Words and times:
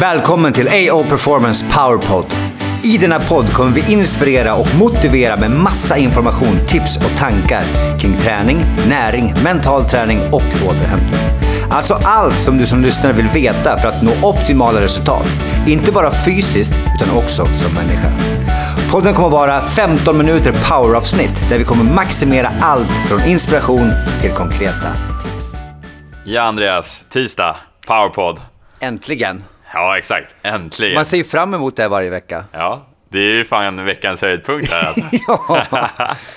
Välkommen 0.00 0.52
till 0.52 0.68
AO 0.68 1.04
Performance 1.04 1.66
Powerpod. 1.70 2.24
I 2.82 2.98
denna 2.98 3.20
podd 3.20 3.52
kommer 3.52 3.70
vi 3.70 3.92
inspirera 3.92 4.54
och 4.54 4.66
motivera 4.78 5.36
med 5.36 5.50
massa 5.50 5.96
information, 5.96 6.66
tips 6.68 6.96
och 6.96 7.18
tankar 7.18 7.62
kring 7.98 8.14
träning, 8.14 8.64
näring, 8.88 9.34
mental 9.44 9.84
träning 9.84 10.20
och 10.32 10.68
återhämtning. 10.68 11.20
Alltså 11.70 11.94
allt 11.94 12.40
som 12.40 12.58
du 12.58 12.66
som 12.66 12.82
lyssnare 12.82 13.12
vill 13.12 13.28
veta 13.28 13.78
för 13.78 13.88
att 13.88 14.02
nå 14.02 14.28
optimala 14.28 14.80
resultat. 14.80 15.26
Inte 15.66 15.92
bara 15.92 16.10
fysiskt, 16.10 16.72
utan 16.72 17.16
också 17.16 17.46
som 17.46 17.74
människa. 17.74 18.12
Podden 18.90 19.14
kommer 19.14 19.28
vara 19.28 19.60
15 19.60 20.18
minuter 20.18 20.52
poweravsnitt 20.70 21.48
där 21.48 21.58
vi 21.58 21.64
kommer 21.64 21.94
maximera 21.94 22.52
allt 22.60 23.08
från 23.08 23.24
inspiration 23.24 23.92
till 24.20 24.30
konkreta 24.30 24.92
tips. 25.22 25.54
Ja, 26.24 26.42
Andreas. 26.42 27.04
Tisdag. 27.08 27.56
Powerpod. 27.86 28.40
Äntligen! 28.80 29.42
Ja, 29.72 29.98
exakt. 29.98 30.34
Äntligen. 30.42 30.94
Man 30.94 31.04
ser 31.04 31.16
ju 31.16 31.24
fram 31.24 31.54
emot 31.54 31.76
det 31.76 31.82
här 31.82 31.88
varje 31.88 32.10
vecka. 32.10 32.44
Ja, 32.52 32.86
det 33.08 33.18
är 33.18 33.34
ju 33.34 33.44
fan 33.44 33.84
veckans 33.84 34.22
höjdpunkt 34.22 34.70
här 34.70 34.86
alltså. 34.86 35.04
ja. 35.28 35.66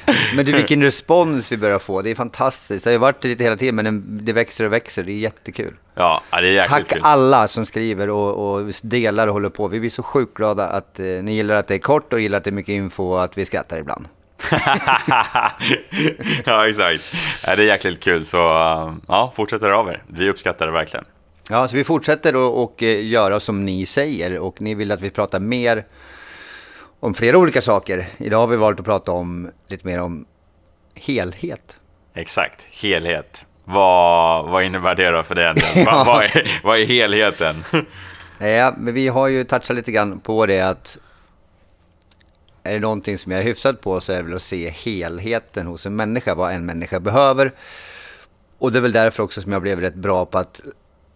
Men 0.35 0.45
du, 0.45 0.51
vilken 0.51 0.83
respons 0.83 1.51
vi 1.51 1.57
börjar 1.57 1.79
få. 1.79 2.01
Det 2.01 2.11
är 2.11 2.15
fantastiskt. 2.15 2.83
Det 2.83 2.89
har 2.89 2.93
ju 2.93 2.97
varit 2.97 3.23
lite 3.23 3.43
hela 3.43 3.57
tiden, 3.57 3.75
men 3.75 4.19
det 4.25 4.33
växer 4.33 4.65
och 4.65 4.73
växer. 4.73 5.03
Det 5.03 5.11
är 5.11 5.17
jättekul. 5.17 5.73
Ja, 5.95 6.21
det 6.31 6.37
är 6.37 6.41
jäkligt 6.41 6.69
Tack 6.69 6.87
kul. 6.87 7.01
alla 7.03 7.47
som 7.47 7.65
skriver 7.65 8.09
och, 8.09 8.53
och 8.53 8.71
delar 8.83 9.27
och 9.27 9.33
håller 9.33 9.49
på. 9.49 9.67
Vi 9.67 9.79
blir 9.79 9.89
så 9.89 10.03
sjukt 10.03 10.33
glada 10.33 10.67
att 10.67 10.99
eh, 10.99 11.05
ni 11.05 11.33
gillar 11.33 11.55
att 11.55 11.67
det 11.67 11.75
är 11.75 11.79
kort 11.79 12.13
och 12.13 12.19
gillar 12.19 12.37
att 12.37 12.43
det 12.43 12.49
är 12.49 12.51
mycket 12.51 12.73
info 12.73 13.03
och 13.03 13.23
att 13.23 13.37
vi 13.37 13.45
skrattar 13.45 13.77
ibland. 13.77 14.07
ja, 16.45 16.67
exakt. 16.67 17.15
Det 17.45 17.51
är 17.51 17.57
jäkligt 17.57 18.03
kul, 18.03 18.25
så 18.25 18.37
uh, 18.37 18.93
ja, 19.07 19.33
höra 19.61 19.77
av 19.77 19.89
er. 19.89 20.03
Vi 20.07 20.29
uppskattar 20.29 20.65
det 20.65 20.71
verkligen. 20.71 21.05
Ja, 21.49 21.67
så 21.67 21.75
vi 21.75 21.83
fortsätter 21.83 22.35
och, 22.35 22.83
eh, 22.83 23.05
göra 23.05 23.39
som 23.39 23.65
ni 23.65 23.85
säger 23.85 24.39
och 24.39 24.61
ni 24.61 24.75
vill 24.75 24.91
att 24.91 25.01
vi 25.01 25.09
pratar 25.09 25.39
mer 25.39 25.85
om 26.99 27.13
flera 27.13 27.37
olika 27.37 27.61
saker. 27.61 28.07
Idag 28.17 28.39
har 28.39 28.47
vi 28.47 28.57
valt 28.57 28.79
att 28.79 28.85
prata 28.85 29.11
om 29.11 29.51
lite 29.67 29.87
mer 29.87 30.01
om 30.01 30.25
helhet. 30.95 31.77
Exakt, 32.13 32.67
helhet. 32.71 33.45
Vad, 33.65 34.49
vad 34.49 34.63
innebär 34.63 34.95
det 34.95 35.11
då 35.11 35.23
för 35.23 35.35
dig? 35.35 35.43
egentligen? 35.43 35.85
vad, 35.93 36.07
vad, 36.07 36.23
är, 36.23 36.61
vad 36.63 36.79
är 36.79 36.85
helheten? 36.85 37.63
Ja, 38.39 38.73
men 38.77 38.93
vi 38.93 39.07
har 39.07 39.27
ju 39.27 39.43
touchat 39.43 39.75
lite 39.75 39.91
grann 39.91 40.19
på 40.19 40.45
det 40.45 40.61
att 40.61 40.97
är 42.63 42.73
det 42.73 42.79
någonting 42.79 43.17
som 43.17 43.31
jag 43.31 43.41
är 43.41 43.45
hyfsad 43.45 43.81
på 43.81 44.01
så 44.01 44.11
är 44.11 44.17
det 44.17 44.23
väl 44.23 44.35
att 44.35 44.41
se 44.41 44.69
helheten 44.69 45.67
hos 45.67 45.85
en 45.85 45.95
människa, 45.95 46.35
vad 46.35 46.53
en 46.53 46.65
människa 46.65 46.99
behöver. 46.99 47.51
Och 48.57 48.71
det 48.71 48.79
är 48.79 48.81
väl 48.81 48.91
därför 48.91 49.23
också 49.23 49.41
som 49.41 49.51
jag 49.51 49.61
blev 49.61 49.79
rätt 49.79 49.95
bra 49.95 50.25
på 50.25 50.37
att 50.37 50.61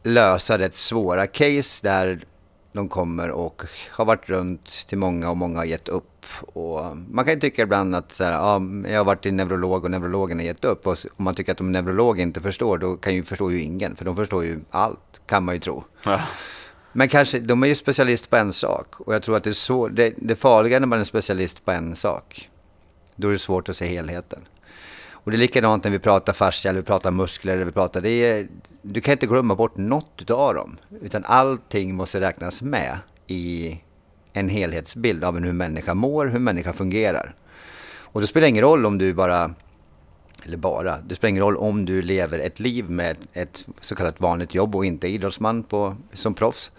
lösa 0.08 0.58
rätt 0.58 0.76
svåra 0.76 1.28
case 1.28 1.80
där 1.84 2.26
de 2.74 2.88
kommer 2.88 3.32
och 3.32 3.64
har 3.90 4.06
varit 4.06 4.30
runt 4.30 4.66
till 4.88 4.98
många 4.98 5.30
och 5.30 5.38
många 5.38 5.58
har 5.58 5.66
gett 5.66 5.90
upp. 5.90 6.26
Och 6.54 6.98
man 6.98 7.26
kan 7.26 7.34
ju 7.34 7.40
tycka 7.40 7.62
ibland 7.62 7.96
att 7.96 8.12
så 8.12 8.24
här, 8.24 8.32
ja, 8.32 8.62
jag 8.90 8.98
har 8.98 9.06
varit 9.06 9.24
till 9.24 9.34
neurolog 9.34 9.84
och 9.84 9.92
neurologen 9.92 10.40
har 10.40 10.46
gett 10.46 10.66
upp. 10.66 10.88
Och 10.88 10.98
om 11.18 11.24
man 11.24 11.36
tycker 11.36 11.52
att 11.52 11.58
de 11.58 11.72
neurolog 11.72 12.20
inte 12.20 12.42
förstår, 12.42 12.78
då 12.78 12.96
kan 12.96 13.16
ju 13.16 13.24
förstå 13.24 13.52
ju 13.52 13.62
ingen. 13.62 13.96
För 13.96 14.06
de 14.06 14.16
förstår 14.16 14.44
ju 14.44 14.60
allt, 14.72 15.22
kan 15.26 15.44
man 15.44 15.56
ju 15.56 15.62
tro. 15.62 15.84
Ja. 16.04 16.22
Men 16.94 17.08
kanske, 17.08 17.40
de 17.40 17.64
är 17.64 17.68
ju 17.68 17.76
specialist 17.76 18.30
på 18.30 18.36
en 18.36 18.54
sak. 18.54 19.02
Och 19.02 19.14
jag 19.14 19.24
tror 19.24 19.38
att 19.38 19.44
det 19.44 19.50
är 19.50 19.54
så, 19.54 19.88
det, 19.88 20.14
det 20.18 20.36
farliga 20.36 20.80
när 20.80 20.88
man 20.88 21.00
är 21.00 21.04
specialist 21.04 21.66
på 21.66 21.72
en 21.72 21.96
sak. 21.96 22.50
Då 23.16 23.28
är 23.28 23.32
det 23.32 23.40
svårt 23.40 23.70
att 23.70 23.76
se 23.76 23.86
helheten. 23.86 24.40
Och 25.28 25.32
det 25.32 25.38
är 25.38 25.40
likadant 25.40 25.84
när 25.84 25.92
vi 25.92 26.00
pratar 26.00 26.34
fascia, 26.34 26.70
eller 26.70 26.82
vi 26.82 26.86
pratar 26.86 27.12
muskler, 27.12 27.54
eller 27.54 27.66
vi 27.66 27.72
pratar, 27.72 28.02
det 28.02 28.10
är, 28.10 28.48
du 28.82 29.02
kan 29.02 29.12
inte 29.12 29.26
glömma 29.26 29.56
bort 29.56 29.78
något 29.78 30.32
av 30.32 30.54
dem. 30.54 30.78
Utan 31.02 31.26
allting 31.26 31.96
måste 31.96 32.22
räknas 32.22 32.62
med 32.62 32.98
i 33.28 33.78
en 34.34 34.50
helhetsbild 34.50 35.24
av 35.24 35.40
hur 35.40 35.54
människa 35.54 35.94
mår, 35.94 36.26
hur 36.26 36.40
människa 36.40 36.74
fungerar. 36.74 37.36
Och 38.00 38.22
det 38.22 38.28
spelar 38.28 38.48
ingen 38.48 38.64
roll 38.64 38.86
om 38.86 38.98
du 38.98 39.14
bara, 39.14 39.54
eller 40.44 40.58
bara, 40.58 40.98
det 40.98 41.16
spelar 41.16 41.30
ingen 41.30 41.44
roll 41.44 41.58
om 41.58 41.86
du 41.86 42.02
lever 42.02 42.40
ett 42.40 42.60
liv 42.60 42.90
med 42.90 43.12
ett, 43.12 43.28
ett 43.34 43.68
så 43.82 43.96
kallat 43.96 44.22
vanligt 44.22 44.56
jobb 44.56 44.76
och 44.76 44.86
inte 44.86 45.08
är 45.08 45.10
idrottsman 45.10 45.64
på, 45.64 45.96
som 46.14 46.34
proffs. 46.34 46.72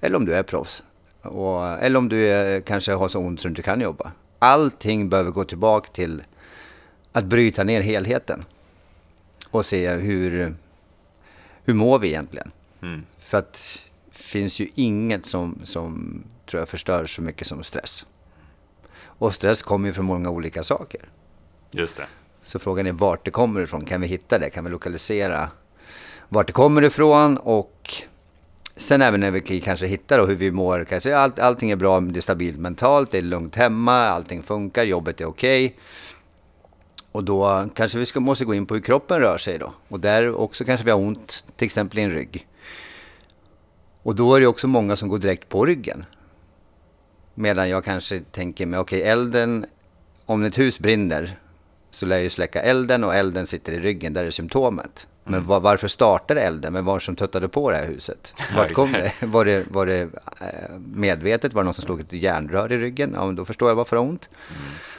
Eller 0.00 0.16
om 0.16 0.24
du 0.24 0.34
är 0.34 0.42
proffs. 0.42 0.82
Och, 1.22 1.64
eller 1.68 1.98
om 1.98 2.08
du 2.08 2.28
är, 2.28 2.60
kanske 2.60 2.92
har 2.92 3.08
så 3.08 3.18
ont 3.18 3.40
så 3.40 3.48
du 3.48 3.50
inte 3.50 3.62
kan 3.62 3.80
jobba. 3.80 4.12
Allting 4.38 5.08
behöver 5.08 5.30
gå 5.30 5.44
tillbaka 5.44 5.90
till 5.92 6.22
att 7.14 7.24
bryta 7.24 7.64
ner 7.64 7.80
helheten. 7.80 8.44
Och 9.50 9.66
se 9.66 9.90
hur, 9.90 10.54
hur 11.64 11.74
mår 11.74 11.98
vi 11.98 12.08
egentligen? 12.08 12.50
Mm. 12.82 13.02
För 13.18 13.38
att 13.38 13.78
det 14.10 14.18
finns 14.18 14.60
ju 14.60 14.68
inget 14.74 15.26
som, 15.26 15.58
som 15.64 16.22
tror 16.46 16.60
jag 16.60 16.68
förstör 16.68 17.06
så 17.06 17.22
mycket 17.22 17.46
som 17.46 17.62
stress. 17.62 18.06
Och 18.96 19.34
stress 19.34 19.62
kommer 19.62 19.88
ju 19.88 19.92
från 19.92 20.04
många 20.04 20.30
olika 20.30 20.62
saker. 20.62 21.00
Just 21.70 21.96
det. 21.96 22.06
Så 22.44 22.58
frågan 22.58 22.86
är 22.86 22.92
vart 22.92 23.24
det 23.24 23.30
kommer 23.30 23.60
ifrån. 23.60 23.84
Kan 23.84 24.00
vi 24.00 24.06
hitta 24.06 24.38
det? 24.38 24.50
Kan 24.50 24.64
vi 24.64 24.70
lokalisera 24.70 25.50
vart 26.28 26.46
det 26.46 26.52
kommer 26.52 26.82
ifrån? 26.84 27.38
Och 27.38 27.92
sen 28.76 29.02
även 29.02 29.20
när 29.20 29.30
vi 29.30 29.60
kanske 29.60 29.86
hittar 29.86 30.18
då 30.18 30.26
hur 30.26 30.34
vi 30.34 30.50
mår. 30.50 30.84
Kanske 30.84 31.16
all, 31.16 31.32
allting 31.40 31.70
är 31.70 31.76
bra, 31.76 32.00
det 32.00 32.18
är 32.18 32.20
stabilt 32.20 32.58
mentalt, 32.58 33.10
det 33.10 33.18
är 33.18 33.22
lugnt 33.22 33.56
hemma, 33.56 33.98
allting 33.98 34.42
funkar, 34.42 34.84
jobbet 34.84 35.20
är 35.20 35.24
okej. 35.24 35.66
Okay. 35.66 35.78
Och 37.14 37.24
då 37.24 37.68
kanske 37.74 37.98
vi 37.98 38.06
ska, 38.06 38.20
måste 38.20 38.44
gå 38.44 38.54
in 38.54 38.66
på 38.66 38.74
hur 38.74 38.80
kroppen 38.80 39.20
rör 39.20 39.38
sig 39.38 39.58
då. 39.58 39.72
Och 39.88 40.00
där 40.00 40.34
också 40.34 40.64
kanske 40.64 40.84
vi 40.84 40.90
har 40.90 40.98
ont, 40.98 41.44
till 41.56 41.66
exempel 41.66 41.98
i 41.98 42.02
en 42.02 42.10
rygg. 42.10 42.46
Och 44.02 44.14
då 44.14 44.34
är 44.34 44.40
det 44.40 44.46
också 44.46 44.68
många 44.68 44.96
som 44.96 45.08
går 45.08 45.18
direkt 45.18 45.48
på 45.48 45.66
ryggen. 45.66 46.04
Medan 47.34 47.68
jag 47.68 47.84
kanske 47.84 48.20
tänker 48.20 48.66
mig, 48.66 48.80
okej 48.80 48.98
okay, 48.98 49.10
elden, 49.10 49.66
om 50.26 50.44
ett 50.44 50.58
hus 50.58 50.78
brinner 50.78 51.38
så 51.90 52.06
lär 52.06 52.16
jag 52.16 52.22
ju 52.22 52.30
släcka 52.30 52.62
elden 52.62 53.04
och 53.04 53.14
elden 53.14 53.46
sitter 53.46 53.72
i 53.72 53.78
ryggen, 53.78 54.12
där 54.12 54.24
är 54.24 54.30
symptomet. 54.30 55.06
Men 55.24 55.34
Mm. 55.34 55.46
var, 55.46 55.60
varför 55.60 55.88
startade 55.88 56.40
elden? 56.40 56.72
Men 56.72 56.84
var 56.84 56.98
som 56.98 57.16
tuttade 57.16 57.48
på 57.48 57.70
det 57.70 57.76
här 57.76 57.86
huset? 57.86 58.34
Vart 58.56 58.72
kom 58.72 58.92
det? 58.92 59.12
Var 59.26 59.44
det, 59.44 59.70
var 59.70 59.86
det 59.86 60.00
eh, 60.40 60.78
medvetet? 60.94 61.52
Var 61.52 61.62
det 61.62 61.64
någon 61.64 61.74
som 61.74 61.84
slog 61.84 62.00
ett 62.00 62.12
järnrör 62.12 62.72
i 62.72 62.76
ryggen? 62.76 63.12
Ja, 63.14 63.26
men 63.26 63.34
då 63.36 63.44
förstår 63.44 63.68
jag 63.68 63.76
varför 63.76 63.96
det 63.96 64.02
har 64.02 64.08
ont. 64.08 64.28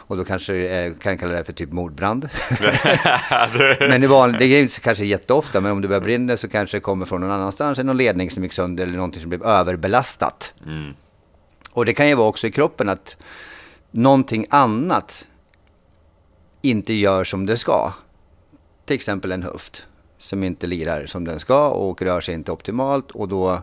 Och 0.07 0.17
då 0.17 0.23
kanske 0.23 0.55
eh, 0.55 0.93
kan 0.93 1.11
jag 1.11 1.19
kalla 1.19 1.33
det 1.33 1.43
för 1.43 1.53
typ 1.53 1.71
mordbrand. 1.71 2.29
men 3.79 4.01
det, 4.01 4.07
var, 4.07 4.29
det 4.39 4.45
är 4.45 4.61
inte 4.61 4.79
kanske 4.79 5.05
jätteofta, 5.05 5.61
men 5.61 5.71
om 5.71 5.81
det 5.81 5.87
börjar 5.87 6.01
brinna 6.01 6.37
så 6.37 6.47
kanske 6.47 6.77
det 6.77 6.81
kommer 6.81 7.05
från 7.05 7.21
någon 7.21 7.31
annanstans. 7.31 7.79
Någon 7.79 7.97
ledning 7.97 8.31
som 8.31 8.43
gick 8.43 8.53
sönder 8.53 8.83
eller 8.83 8.95
någonting 8.95 9.21
som 9.21 9.29
blev 9.29 9.43
överbelastat. 9.43 10.53
Mm. 10.65 10.93
Och 11.71 11.85
det 11.85 11.93
kan 11.93 12.07
ju 12.07 12.15
vara 12.15 12.27
också 12.27 12.47
i 12.47 12.51
kroppen 12.51 12.89
att 12.89 13.17
någonting 13.91 14.45
annat 14.49 15.27
inte 16.61 16.93
gör 16.93 17.23
som 17.23 17.45
det 17.45 17.57
ska. 17.57 17.93
Till 18.85 18.95
exempel 18.95 19.31
en 19.31 19.43
höft 19.43 19.85
som 20.17 20.43
inte 20.43 20.67
lirar 20.67 21.05
som 21.05 21.25
den 21.25 21.39
ska 21.39 21.69
och 21.69 22.01
rör 22.01 22.21
sig 22.21 22.35
inte 22.35 22.51
optimalt 22.51 23.11
och 23.11 23.27
då 23.27 23.61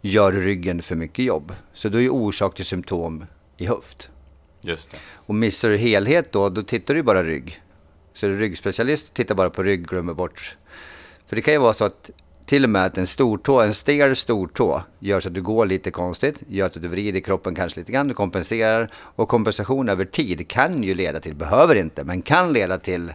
gör 0.00 0.32
ryggen 0.32 0.82
för 0.82 0.96
mycket 0.96 1.24
jobb. 1.24 1.54
Så 1.72 1.88
då 1.88 2.00
är 2.00 2.08
orsak 2.08 2.54
till 2.54 2.64
symptom 2.64 3.26
i 3.56 3.66
höft. 3.66 4.10
Just 4.60 4.90
det. 4.90 4.96
Och 5.14 5.34
missar 5.34 5.68
du 5.68 5.76
helhet 5.76 6.32
då, 6.32 6.48
då 6.48 6.62
tittar 6.62 6.94
du 6.94 7.02
bara 7.02 7.22
rygg. 7.22 7.62
Så 8.12 8.26
är 8.26 8.30
du 8.30 8.38
ryggspecialist, 8.38 9.14
tittar 9.14 9.34
bara 9.34 9.50
på 9.50 9.62
rygg, 9.62 9.86
glömmer 9.86 10.14
bort. 10.14 10.56
För 11.26 11.36
det 11.36 11.42
kan 11.42 11.54
ju 11.54 11.60
vara 11.60 11.72
så 11.72 11.84
att 11.84 12.10
till 12.46 12.64
och 12.64 12.70
med 12.70 12.84
att 12.84 12.98
en 12.98 13.06
stortå, 13.06 13.60
en 13.60 13.74
stel 13.74 14.16
stortå 14.16 14.82
gör 14.98 15.20
så 15.20 15.28
att 15.28 15.34
du 15.34 15.42
går 15.42 15.66
lite 15.66 15.90
konstigt, 15.90 16.42
gör 16.48 16.68
så 16.68 16.78
att 16.78 16.82
du 16.82 16.88
vrider 16.88 17.20
kroppen 17.20 17.54
kanske 17.54 17.80
lite 17.80 17.92
grann, 17.92 18.08
du 18.08 18.14
kompenserar. 18.14 18.90
Och 18.94 19.28
kompensation 19.28 19.88
över 19.88 20.04
tid 20.04 20.48
kan 20.48 20.82
ju 20.82 20.94
leda 20.94 21.20
till, 21.20 21.34
behöver 21.34 21.74
inte, 21.74 22.04
men 22.04 22.22
kan 22.22 22.52
leda 22.52 22.78
till 22.78 23.12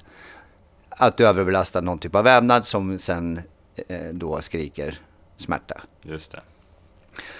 att 0.89 1.17
du 1.17 1.27
överbelastar 1.27 1.81
någon 1.81 2.00
typ 2.00 2.16
av 2.16 2.23
vävnad 2.23 2.66
som 2.66 3.00
sen 3.00 3.41
eh, 3.88 4.00
då 4.12 4.41
skriker 4.41 5.01
smärta. 5.38 5.81
Just 6.01 6.31
det. 6.31 6.41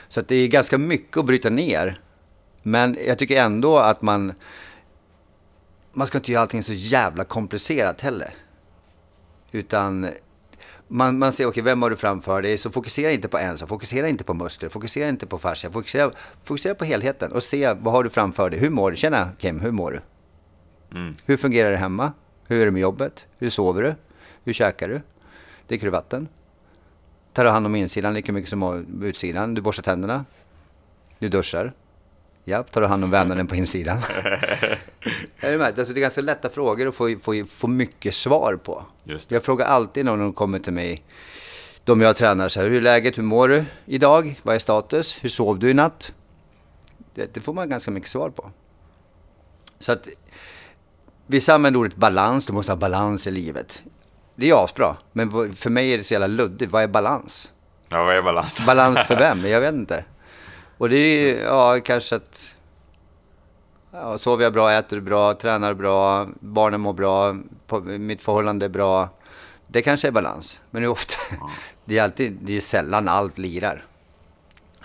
Så 0.08 0.20
att 0.20 0.28
det 0.28 0.36
är 0.36 0.48
ganska 0.48 0.78
mycket 0.78 1.18
att 1.18 1.26
bryta 1.26 1.50
ner. 1.50 2.00
Men 2.68 2.98
jag 3.08 3.18
tycker 3.20 3.42
ändå 3.42 3.78
att 3.78 4.02
man... 4.02 4.34
Man 5.94 6.08
ska 6.08 6.18
inte 6.18 6.32
göra 6.32 6.42
allting 6.42 6.64
så 6.64 6.74
jävla 6.74 7.24
komplicerat 7.24 8.02
heller. 8.02 8.34
Utan 9.52 10.10
man, 10.88 11.20
man 11.20 11.34
ser, 11.34 11.44
okej, 11.44 11.50
okay, 11.50 11.64
vem 11.64 11.82
har 11.82 11.90
du 11.90 11.96
framför 11.96 12.42
dig? 12.42 12.58
Så 12.58 12.72
fokusera 12.72 13.12
inte 13.12 13.28
på 13.28 13.38
en 13.38 13.58
sak, 13.58 13.70
fokusera 13.70 14.10
inte 14.10 14.24
på 14.24 14.34
muskler, 14.34 14.70
fokusera 14.70 15.10
inte 15.10 15.28
på 15.28 15.38
fascia, 15.38 15.72
fokusera, 15.72 16.12
fokusera 16.44 16.76
på 16.76 16.86
helheten 16.86 17.32
och 17.32 17.44
se 17.44 17.74
vad 17.74 17.94
har 17.94 18.04
du 18.04 18.10
framför 18.10 18.50
dig? 18.50 18.60
Hur 18.60 18.70
mår 18.70 18.92
du? 18.92 18.98
Tjena 18.98 19.30
Kim, 19.38 19.60
hur 19.60 19.72
mår 19.72 19.92
du? 19.92 20.02
Mm. 20.98 21.16
Hur 21.26 21.38
fungerar 21.38 21.72
det 21.72 21.78
hemma? 21.78 22.14
Hur 22.48 22.62
är 22.62 22.66
det 22.66 22.72
med 22.72 22.82
jobbet? 22.82 23.26
Hur 23.38 23.50
sover 23.50 23.82
du? 23.82 23.96
Hur 24.44 24.54
käkar 24.54 24.90
du? 24.90 25.02
Dricker 25.68 25.86
du 25.86 25.92
vatten? 25.92 26.28
Tar 27.34 27.44
du 27.44 27.50
hand 27.50 27.66
om 27.66 27.76
insidan 27.76 28.14
lika 28.14 28.32
mycket 28.32 28.50
som 28.50 28.86
utsidan? 29.04 29.54
Du 29.54 29.62
borstar 29.62 29.84
tänderna? 29.84 30.26
Du 31.20 31.30
duschar? 31.30 31.74
Ja, 32.48 32.64
tar 32.64 32.82
du 32.82 32.88
hand 32.88 33.04
om 33.04 33.12
vävnaden 33.12 33.48
på 33.48 33.56
insidan? 33.56 33.98
är 35.40 35.52
du 35.52 35.58
med? 35.58 35.80
Alltså, 35.80 35.94
det 35.94 36.00
är 36.00 36.02
ganska 36.02 36.22
lätta 36.22 36.50
frågor 36.50 36.88
att 36.88 36.96
få, 36.96 37.16
få, 37.22 37.46
få 37.46 37.68
mycket 37.68 38.14
svar 38.14 38.56
på. 38.64 38.86
Jag 39.28 39.44
frågar 39.44 39.66
alltid 39.66 40.06
när 40.06 40.16
någon 40.16 40.34
kommer 40.34 40.60
till 40.60 40.74
mig 40.74 41.04
de 41.84 42.02
jag 42.02 42.16
tränar 42.16 42.50
så 42.50 42.62
här, 42.62 42.70
hur 42.70 42.78
är 42.78 42.82
läget, 42.82 43.18
hur 43.18 43.24
mår 43.24 43.48
du 43.48 43.66
idag, 43.86 44.40
vad 44.44 44.56
är 44.56 44.60
status, 44.60 45.24
hur 45.24 45.30
sov 45.30 45.60
du 45.60 45.70
i 45.70 45.74
natt? 45.74 46.14
Det, 47.14 47.34
det 47.34 47.42
får 47.42 47.54
man 47.54 47.70
ganska 47.70 47.92
mycket 47.92 48.10
svar 48.10 48.30
på. 48.30 48.52
Så 49.80 49.92
att 49.92 50.08
vissa 51.28 51.54
använder 51.54 51.80
ordet 51.80 51.96
balans, 51.96 52.46
du 52.46 52.54
måste 52.54 52.72
ha 52.72 52.78
balans 52.78 53.28
i 53.28 53.32
livet. 53.32 53.84
Det 54.36 54.50
är 54.50 54.64
asbra, 54.64 54.96
men 55.12 55.56
för 55.56 55.70
mig 55.70 55.94
är 55.94 55.98
det 55.98 56.04
så 56.04 56.14
jävla 56.14 56.28
luddigt, 56.28 56.72
vad 56.72 56.84
är 56.84 56.88
balans? 56.88 57.52
Ja, 57.90 58.04
vad 58.04 58.18
är 58.18 58.22
balans? 58.22 58.66
Balans 58.66 59.00
för 59.00 59.16
vem? 59.20 59.46
Jag 59.46 59.62
vet 59.62 59.74
inte. 59.74 60.06
Och 60.78 60.90
det 60.90 60.98
är 60.98 61.22
ju, 61.22 61.40
ja, 61.42 61.80
kanske 61.84 62.16
att... 62.16 62.56
Ja, 63.92 64.18
sover 64.18 64.44
jag 64.44 64.54
bra, 64.54 64.72
äter 64.72 65.00
bra, 65.00 65.34
tränar 65.34 65.74
bra, 65.74 66.28
barnen 66.40 66.82
mår 66.82 66.94
bra, 66.94 67.36
mitt 67.86 68.22
förhållande 68.22 68.66
är 68.66 68.70
bra. 68.70 69.10
Det 69.68 69.82
kanske 69.82 70.08
är 70.08 70.12
balans. 70.12 70.62
Men 70.72 70.82
det 70.82 70.86
är 70.86 70.90
ofta, 70.90 71.16
det 71.86 71.98
är 71.98 72.04
alltid, 72.04 72.38
det 72.42 72.58
är 72.58 72.62
sällan 72.62 73.08
allt 73.08 73.38
lirar. 73.38 73.86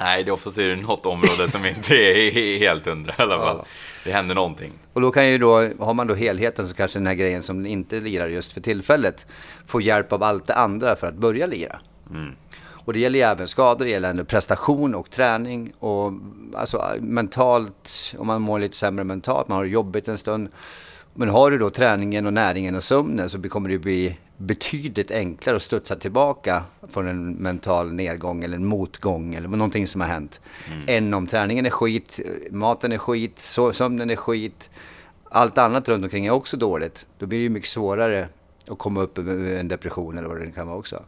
Nej, 0.01 0.25
det 0.25 0.31
är 0.31 0.33
oftast 0.33 0.59
är 0.59 0.69
det 0.69 0.77
något 0.77 1.07
område 1.07 1.49
som 1.49 1.67
inte 1.67 1.95
är 1.95 2.59
helt 2.59 2.87
hundra 2.87 3.15
i 3.19 3.23
alla 3.23 3.39
fall. 3.39 3.57
Ja. 3.59 3.67
Det 4.05 4.13
händer 4.13 4.35
någonting. 4.35 4.73
Och 4.93 5.01
då 5.01 5.11
kan 5.11 5.29
ju 5.29 5.39
då, 5.39 5.69
har 5.79 5.95
man 5.95 6.07
då 6.07 6.15
helheten 6.15 6.69
så 6.69 6.75
kanske 6.75 6.99
den 6.99 7.07
här 7.07 7.15
grejen 7.15 7.43
som 7.43 7.67
inte 7.67 8.01
lirar 8.01 8.29
just 8.29 8.53
för 8.53 8.61
tillfället 8.61 9.27
får 9.67 9.83
hjälp 9.83 10.13
av 10.13 10.23
allt 10.23 10.47
det 10.47 10.55
andra 10.55 10.97
för 10.97 11.07
att 11.07 11.15
börja 11.15 11.47
lira. 11.47 11.81
Mm. 12.11 12.35
Och 12.91 12.95
det 12.95 13.01
gäller 13.01 13.19
ju 13.19 13.25
även 13.25 13.49
skador, 13.49 13.85
det 13.85 13.91
gäller 13.91 14.25
prestation 14.25 14.95
och 14.95 15.11
träning 15.11 15.73
och 15.79 16.13
alltså 16.55 16.95
mentalt, 17.01 18.15
om 18.19 18.27
man 18.27 18.43
mår 18.43 18.59
lite 18.59 18.77
sämre 18.77 19.05
mentalt, 19.05 19.49
man 19.49 19.57
har 19.57 19.65
det 19.65 19.71
jobbigt 19.71 20.09
en 20.09 20.19
stund. 20.19 20.49
Men 21.15 21.29
har 21.29 21.51
du 21.51 21.59
då 21.59 21.71
träningen 21.71 22.27
och 22.27 22.33
näringen 22.33 22.77
och 22.77 22.85
sömnen 22.85 23.31
så 23.31 23.43
kommer 23.43 23.69
det 23.69 23.79
bli 23.79 24.19
betydligt 24.37 25.11
enklare 25.11 25.57
att 25.57 25.63
studsa 25.63 25.97
tillbaka 25.97 26.63
från 26.89 27.09
en 27.09 27.33
mental 27.33 27.93
nedgång 27.93 28.45
eller 28.45 28.57
en 28.57 28.67
motgång 28.67 29.35
eller 29.35 29.49
någonting 29.49 29.87
som 29.87 30.01
har 30.01 30.09
hänt. 30.09 30.41
Mm. 30.67 30.85
Än 30.87 31.15
om 31.15 31.27
träningen 31.27 31.67
är 31.67 31.71
skit, 31.71 32.21
maten 32.51 32.93
är 32.93 32.99
skit, 32.99 33.39
sömnen 33.73 34.11
är 34.11 34.17
skit, 34.17 34.71
allt 35.25 35.59
annat 35.59 35.89
runt 35.89 36.05
omkring 36.05 36.27
är 36.27 36.31
också 36.31 36.57
dåligt. 36.57 37.07
Då 37.19 37.27
blir 37.27 37.39
det 37.39 37.43
ju 37.43 37.51
mycket 37.51 37.71
svårare 37.71 38.29
att 38.69 38.79
komma 38.79 39.01
upp 39.01 39.19
ur 39.19 39.55
en 39.55 39.69
depression 39.69 40.19
eller 40.19 40.29
vad 40.29 40.41
det 40.41 40.51
kan 40.51 40.67
vara 40.67 40.79
också. 40.79 41.03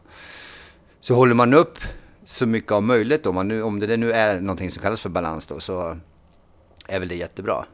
Så 1.03 1.15
håller 1.15 1.35
man 1.35 1.53
upp 1.53 1.77
så 2.25 2.45
mycket 2.45 2.71
av 2.71 2.83
möjligt 2.83 3.23
då, 3.23 3.31
man 3.31 3.47
nu, 3.47 3.63
om 3.63 3.79
det 3.79 3.97
nu 3.97 4.11
är 4.11 4.41
någonting 4.41 4.71
som 4.71 4.81
kallas 4.83 5.01
för 5.01 5.09
balans 5.09 5.47
då, 5.47 5.59
så 5.59 5.97
är 6.87 6.99
väl 6.99 7.07
det 7.07 7.15
jättebra. 7.15 7.65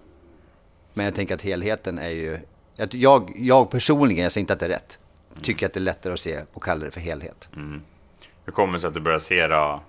Men 0.94 1.06
jag 1.06 1.16
tänker 1.16 1.36
att 1.36 1.42
helheten 1.42 2.00
är 2.00 2.10
ju... 2.10 2.40
Jag, 2.92 3.32
jag 3.36 3.72
personligen, 3.72 4.24
jag 4.24 4.32
säger 4.32 4.44
inte 4.44 4.54
att 4.54 4.60
det 4.60 4.66
är 4.66 4.70
rätt, 4.70 5.00
tycker 5.42 5.66
att 5.66 5.74
det 5.74 5.80
är 5.80 5.82
lättare 5.82 6.14
att 6.14 6.20
se 6.20 6.40
och 6.54 6.64
kalla 6.64 6.86
det 6.86 6.92
för 6.92 7.00
helhet. 7.00 7.50
Mm. 7.56 7.82
Hur 8.46 8.54
kommer 8.54 8.74
det 8.74 8.80
sig 8.80 8.88
att 8.88 8.94
du 8.94 9.00
började 9.00 9.24
se 9.24 9.48
då, 9.48 9.82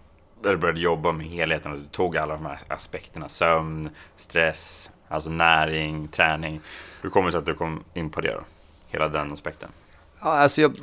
eller 0.45 0.57
började 0.57 0.81
jobba 0.81 1.13
med 1.13 1.27
helheten, 1.27 1.73
att 1.73 1.79
du 1.79 1.85
tog 1.85 2.17
alla 2.17 2.35
de 2.35 2.47
här 2.47 2.59
aspekterna, 2.69 3.29
sömn, 3.29 3.91
stress, 4.17 4.91
alltså 5.09 5.31
näring, 5.31 6.09
träning. 6.09 6.61
Hur 7.03 7.11
kommer 7.11 7.27
det 7.27 7.33
sig 7.33 7.39
att 7.39 7.47
du 7.47 7.55
kom 7.55 7.85
in 7.95 8.11
på 8.11 8.21
det 8.21 8.33
då? 8.33 8.45
Hela 8.89 9.09
den 9.09 9.33
aspekten? 9.33 9.69
Ja, 10.21 10.27
alltså 10.27 10.61
jag, 10.61 10.77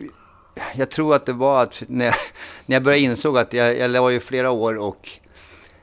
jag 0.75 0.91
tror 0.91 1.15
att 1.15 1.25
det 1.25 1.33
var 1.33 1.63
att 1.63 1.83
när 1.87 2.05
jag, 2.05 2.15
när 2.65 2.75
jag 2.75 2.83
började 2.83 3.03
insåg 3.03 3.37
att 3.37 3.53
jag, 3.53 3.77
jag 3.77 4.01
var 4.01 4.09
ju 4.09 4.19
flera 4.19 4.51
år 4.51 4.77
och 4.77 5.19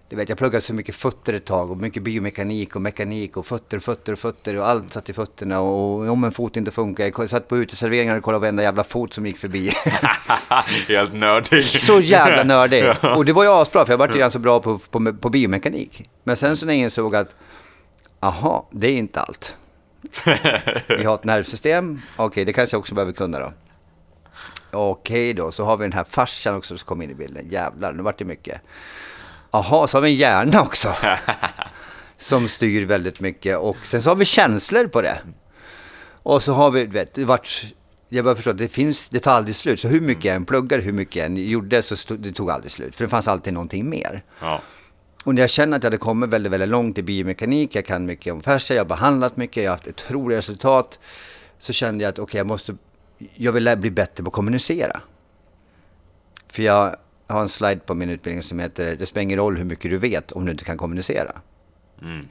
du 0.08 0.16
vet, 0.16 0.28
jag 0.28 0.38
pluggade 0.38 0.60
så 0.60 0.74
mycket 0.74 0.94
fötter 0.94 1.32
ett 1.32 1.44
tag 1.44 1.70
och 1.70 1.76
mycket 1.76 2.02
biomekanik 2.02 2.76
och 2.76 2.82
mekanik 2.82 3.36
och 3.36 3.46
fötter, 3.46 3.78
fötter, 3.78 4.14
fötter 4.14 4.56
och 4.56 4.68
allt 4.68 4.92
satt 4.92 5.10
i 5.10 5.12
fötterna 5.12 5.60
och 5.60 6.08
om 6.08 6.24
en 6.24 6.32
fot 6.32 6.56
inte 6.56 6.70
funkar. 6.70 7.04
Jag 7.04 7.30
satt 7.30 7.48
på 7.48 7.56
uteserveringar 7.58 8.16
och 8.16 8.22
kollade 8.22 8.40
varenda 8.40 8.62
jävla 8.62 8.84
fot 8.84 9.14
som 9.14 9.26
gick 9.26 9.38
förbi. 9.38 9.68
Helt 10.88 11.14
nördig. 11.14 11.64
Så 11.64 12.00
jävla 12.00 12.44
nördig. 12.44 12.84
Och 13.16 13.24
det 13.24 13.32
var 13.32 13.44
ju 13.44 13.50
asbra 13.50 13.84
för 13.84 13.92
jag 13.92 13.98
var 13.98 14.08
ju 14.08 14.18
ganska 14.18 14.38
bra 14.38 14.60
på, 14.60 14.78
på, 14.78 15.12
på 15.12 15.30
biomekanik. 15.30 16.08
Men 16.24 16.36
sen 16.36 16.56
så 16.56 16.66
när 16.66 16.74
jag 16.74 16.80
insåg 16.80 17.16
att, 17.16 17.34
aha, 18.20 18.68
det 18.70 18.86
är 18.86 18.96
inte 18.96 19.20
allt. 19.20 19.54
Vi 20.88 21.04
har 21.04 21.14
ett 21.14 21.24
nervsystem, 21.24 22.00
okej 22.16 22.26
okay, 22.26 22.44
det 22.44 22.52
kanske 22.52 22.74
jag 22.74 22.78
också 22.80 22.94
behöver 22.94 23.12
kunna 23.12 23.38
då. 23.38 23.52
Okej 24.70 25.34
då, 25.34 25.52
så 25.52 25.64
har 25.64 25.76
vi 25.76 25.84
den 25.84 25.92
här 25.92 26.04
farsan 26.08 26.54
också 26.56 26.78
som 26.78 26.86
kom 26.86 27.02
in 27.02 27.10
i 27.10 27.14
bilden. 27.14 27.50
Jävlar, 27.50 27.92
nu 27.92 28.02
vart 28.02 28.18
det 28.18 28.24
mycket. 28.24 28.60
Jaha, 29.50 29.86
så 29.86 29.96
har 29.96 30.02
vi 30.02 30.10
en 30.10 30.16
hjärna 30.16 30.60
också. 30.60 30.94
som 32.16 32.48
styr 32.48 32.86
väldigt 32.86 33.20
mycket. 33.20 33.58
Och 33.58 33.76
sen 33.82 34.02
så 34.02 34.10
har 34.10 34.16
vi 34.16 34.24
känslor 34.24 34.86
på 34.86 35.02
det. 35.02 35.18
Och 36.22 36.42
så 36.42 36.52
har 36.52 36.70
vi, 36.70 36.84
vet, 36.84 37.14
det 37.14 37.24
vart, 37.24 37.64
jag 38.08 38.24
börjar 38.24 38.36
förstå 38.36 38.50
att 38.50 38.58
det 38.58 38.68
finns, 38.68 39.08
det 39.08 39.20
tar 39.20 39.32
aldrig 39.32 39.56
slut. 39.56 39.80
Så 39.80 39.88
hur 39.88 40.00
mycket 40.00 40.24
jag 40.24 40.36
än 40.36 40.44
pluggade, 40.44 40.82
hur 40.82 40.92
mycket 40.92 41.16
jag 41.16 41.26
än 41.26 41.36
gjorde, 41.36 41.82
så 41.82 41.96
stod, 41.96 42.20
det 42.20 42.32
tog 42.32 42.50
aldrig 42.50 42.72
slut. 42.72 42.94
För 42.94 43.04
det 43.04 43.10
fanns 43.10 43.28
alltid 43.28 43.52
någonting 43.52 43.88
mer. 43.88 44.22
Ja. 44.40 44.62
Och 45.24 45.34
när 45.34 45.42
jag 45.42 45.50
känner 45.50 45.76
att 45.76 45.82
jag 45.82 45.86
hade 45.86 45.98
kommit 45.98 46.30
väldigt, 46.30 46.52
väldigt 46.52 46.68
långt 46.68 46.98
i 46.98 47.02
biomekanik, 47.02 47.74
jag 47.74 47.86
kan 47.86 48.06
mycket 48.06 48.32
om 48.32 48.42
fascia, 48.42 48.76
jag 48.76 48.84
har 48.84 48.88
behandlat 48.88 49.36
mycket, 49.36 49.62
jag 49.62 49.70
har 49.70 49.76
haft 49.76 49.88
otroliga 49.88 50.38
resultat. 50.38 50.98
Så 51.58 51.72
kände 51.72 52.04
jag 52.04 52.08
att 52.08 52.18
okej, 52.18 52.22
okay, 52.22 52.38
jag 52.38 52.46
måste 52.46 52.76
jag 53.18 53.52
vill 53.52 53.76
bli 53.76 53.90
bättre 53.90 54.24
på 54.24 54.28
att 54.28 54.34
kommunicera. 54.34 55.00
För 56.48 56.62
jag 56.62 56.96
har 57.26 57.40
en 57.40 57.48
slide 57.48 57.80
på 57.80 57.94
min 57.94 58.10
utbildning 58.10 58.42
som 58.42 58.58
heter 58.58 58.96
Det 58.96 59.06
spelar 59.06 59.22
ingen 59.22 59.38
roll 59.38 59.56
hur 59.56 59.64
mycket 59.64 59.90
du 59.90 59.96
vet 59.96 60.32
om 60.32 60.44
du 60.44 60.52
inte 60.52 60.64
kan 60.64 60.76
kommunicera. 60.76 61.32
Mm. 62.02 62.28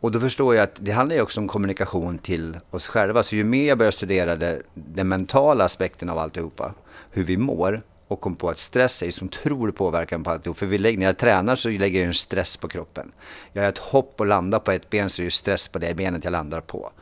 Och 0.00 0.12
då 0.12 0.20
förstår 0.20 0.54
jag 0.54 0.62
att 0.62 0.76
det 0.80 0.92
handlar 0.92 1.16
ju 1.16 1.22
också 1.22 1.40
om 1.40 1.48
kommunikation 1.48 2.18
till 2.18 2.58
oss 2.70 2.88
själva. 2.88 3.22
Så 3.22 3.36
ju 3.36 3.44
mer 3.44 3.68
jag 3.68 3.78
börjar 3.78 3.90
studera 3.90 4.36
det, 4.36 4.62
den 4.74 5.08
mentala 5.08 5.64
aspekten 5.64 6.08
av 6.08 6.18
alltihopa, 6.18 6.74
hur 7.10 7.24
vi 7.24 7.36
mår 7.36 7.82
och 8.08 8.20
kom 8.20 8.36
på 8.36 8.48
att 8.48 8.58
stress 8.58 9.02
är 9.02 9.10
som 9.10 9.26
otrolig 9.26 9.76
påverkan 9.76 10.24
på 10.24 10.30
alltihop. 10.30 10.58
För 10.58 10.66
vi 10.66 10.78
lägger, 10.78 10.98
när 10.98 11.06
jag 11.06 11.18
tränar 11.18 11.56
så 11.56 11.68
lägger 11.68 12.00
jag 12.00 12.06
en 12.06 12.14
stress 12.14 12.56
på 12.56 12.68
kroppen. 12.68 13.12
Jag 13.52 13.62
har 13.62 13.68
ett 13.68 13.78
hopp 13.78 14.20
och 14.20 14.26
landar 14.26 14.58
på 14.58 14.70
ett 14.70 14.90
ben 14.90 15.10
så 15.10 15.22
är 15.22 15.24
det 15.24 15.30
stress 15.30 15.68
på 15.68 15.78
det 15.78 15.94
benet 15.94 16.24
jag 16.24 16.30
landar 16.30 16.60
på. 16.60 16.92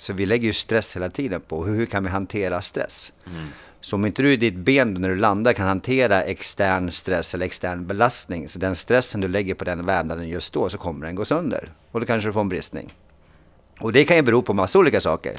Så 0.00 0.12
vi 0.12 0.26
lägger 0.26 0.46
ju 0.46 0.52
stress 0.52 0.96
hela 0.96 1.10
tiden 1.10 1.40
på 1.40 1.64
hur 1.64 1.86
kan 1.86 2.04
vi 2.04 2.10
hantera 2.10 2.62
stress. 2.62 3.12
Mm. 3.26 3.48
Så 3.80 3.96
om 3.96 4.06
inte 4.06 4.22
du 4.22 4.32
i 4.32 4.36
ditt 4.36 4.54
ben 4.54 4.94
när 4.94 5.08
du 5.08 5.16
landar 5.16 5.52
kan 5.52 5.66
hantera 5.66 6.22
extern 6.22 6.90
stress 6.90 7.34
eller 7.34 7.46
extern 7.46 7.86
belastning, 7.86 8.48
så 8.48 8.58
den 8.58 8.76
stressen 8.76 9.20
du 9.20 9.28
lägger 9.28 9.54
på 9.54 9.64
den 9.64 9.86
vävnaden 9.86 10.28
just 10.28 10.52
då, 10.52 10.68
så 10.68 10.78
kommer 10.78 11.06
den 11.06 11.14
gå 11.14 11.24
sönder. 11.24 11.72
Och 11.90 12.00
då 12.00 12.06
kanske 12.06 12.28
du 12.28 12.32
får 12.32 12.40
en 12.40 12.48
bristning. 12.48 12.94
Och 13.80 13.92
det 13.92 14.04
kan 14.04 14.16
ju 14.16 14.22
bero 14.22 14.42
på 14.42 14.54
massa 14.54 14.78
olika 14.78 15.00
saker. 15.00 15.34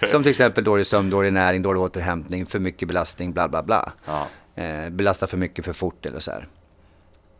Som 0.06 0.22
till 0.22 0.30
exempel 0.30 0.64
dålig 0.64 0.86
sömn, 0.86 1.10
dålig 1.10 1.32
näring, 1.32 1.62
dålig 1.62 1.82
återhämtning, 1.82 2.46
för 2.46 2.58
mycket 2.58 2.88
belastning, 2.88 3.32
bla 3.32 3.48
bla 3.48 3.62
bla. 3.62 3.92
Ja. 4.04 4.26
Eh, 4.62 4.90
belasta 4.90 5.26
för 5.26 5.36
mycket 5.36 5.64
för 5.64 5.72
fort 5.72 6.06
eller 6.06 6.18
så 6.18 6.30
här. 6.30 6.46